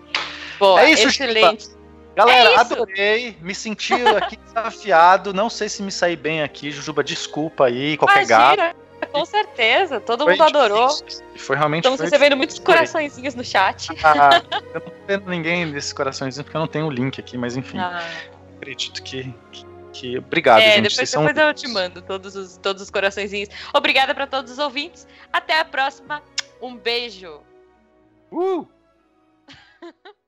[0.58, 1.68] Boa, É isso, excelente.
[2.14, 7.02] Galera, É adorei, me senti aqui desafiado, não sei se me saí bem aqui, Jujuba,
[7.02, 8.60] desculpa aí, qualquer gato.
[8.60, 8.79] Imagina,
[9.12, 10.88] com certeza, todo Foi mundo adorou.
[10.88, 12.64] difícil, Foi realmente Estamos foi recebendo muitos Foi.
[12.66, 13.88] coraçõezinhos no chat.
[14.04, 14.42] Ah,
[14.74, 17.56] eu não tô vendo ninguém desses corações porque eu não tenho o link aqui, mas
[17.56, 18.02] enfim, Ah,
[18.56, 20.76] acredito que, que, que- Obrigado, é, gente.
[20.76, 21.24] depois, Vocês são.
[21.24, 23.48] depois eu te mando todos os, todos os coraçõezinhos.
[23.74, 25.06] Obrigada para todos os ouvintes.
[25.32, 26.22] Até a próxima.
[26.62, 27.40] Um beijo.
[28.30, 28.66] Uh!